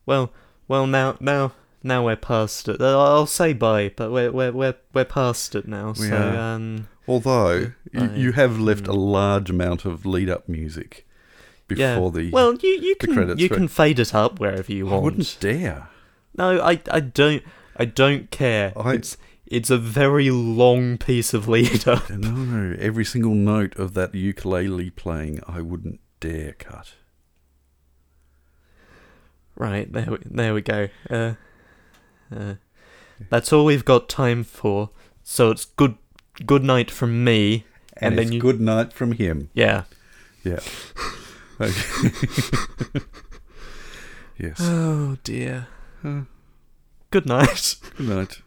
Well, 0.06 0.32
well 0.68 0.88
now 0.88 1.18
now 1.20 1.54
now 1.84 2.06
we're 2.06 2.16
past 2.16 2.68
it. 2.68 2.80
Uh, 2.82 3.00
I'll 3.00 3.26
say 3.26 3.54
bye, 3.54 3.92
but 3.96 4.12
we're 4.12 4.32
we're 4.32 4.52
we're 4.52 4.76
we're 4.94 5.06
past 5.06 5.56
it 5.56 5.68
now. 5.68 5.90
We 5.90 6.08
so 6.10 6.16
are. 6.18 6.38
um 6.38 6.88
Although 7.08 7.72
you, 7.94 8.12
you 8.16 8.32
have 8.34 8.60
left 8.60 8.88
a 8.88 8.92
mm. 8.92 9.12
large 9.12 9.50
amount 9.50 9.86
of 9.86 10.06
lead 10.06 10.30
up 10.30 10.50
music 10.50 11.08
before 11.68 11.84
yeah. 11.84 12.10
the. 12.10 12.32
well, 12.32 12.54
you 12.56 12.70
you 12.70 12.96
the 13.00 13.08
can 13.08 13.16
credits, 13.16 13.42
you 13.42 13.50
can 13.50 13.68
fade 13.68 14.00
it 14.00 14.14
up 14.14 14.40
wherever 14.40 14.72
you 14.72 14.88
I 14.88 14.92
want. 14.92 15.04
wouldn't 15.04 15.38
dare. 15.40 15.90
No, 16.38 16.60
I 16.62 16.82
I 16.92 17.00
don't 17.00 17.44
I 17.78 17.86
don't 17.86 18.30
care. 18.32 18.74
I- 18.76 18.94
It's 18.94 19.18
it's 19.48 19.70
a 19.70 19.78
very 19.78 20.30
long 20.30 20.98
piece 20.98 21.34
of 21.34 21.48
lead 21.48 21.88
up. 21.88 22.10
No, 22.18 22.76
every 22.80 23.06
single 23.06 23.34
note 23.34 23.76
of 23.78 23.94
that 23.96 24.14
ukulele 24.14 24.90
playing, 24.90 25.40
I 25.48 25.62
wouldn't 25.62 26.00
dare 26.20 26.54
cut. 26.54 26.94
Right 29.56 29.92
there, 29.92 30.12
we, 30.12 30.18
there 30.26 30.54
we 30.54 30.62
go. 30.62 30.90
Uh, 31.10 31.34
uh, 32.36 32.56
that's 33.30 33.52
all 33.52 33.66
we've 33.66 33.86
got 33.86 34.08
time 34.10 34.44
for. 34.44 34.92
So 35.24 35.50
it's 35.50 35.66
good, 35.66 35.96
good 36.46 36.64
night 36.64 36.92
from 36.92 37.24
me. 37.24 37.66
And, 37.98 38.14
And 38.14 38.20
then 38.20 38.32
you- 38.34 38.40
good 38.42 38.62
night 38.62 38.94
from 38.94 39.14
him. 39.14 39.50
Yeah. 39.54 39.84
Yeah. 40.44 40.60
Okay. 41.60 41.74
yes. 44.38 44.58
Oh 44.60 45.18
dear. 45.24 45.66
Good 47.10 47.26
night. 47.26 47.78
good 47.98 48.08
night. 48.10 48.42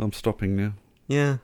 I'm 0.00 0.12
stopping 0.12 0.56
now. 0.56 0.72
Yeah. 1.08 1.36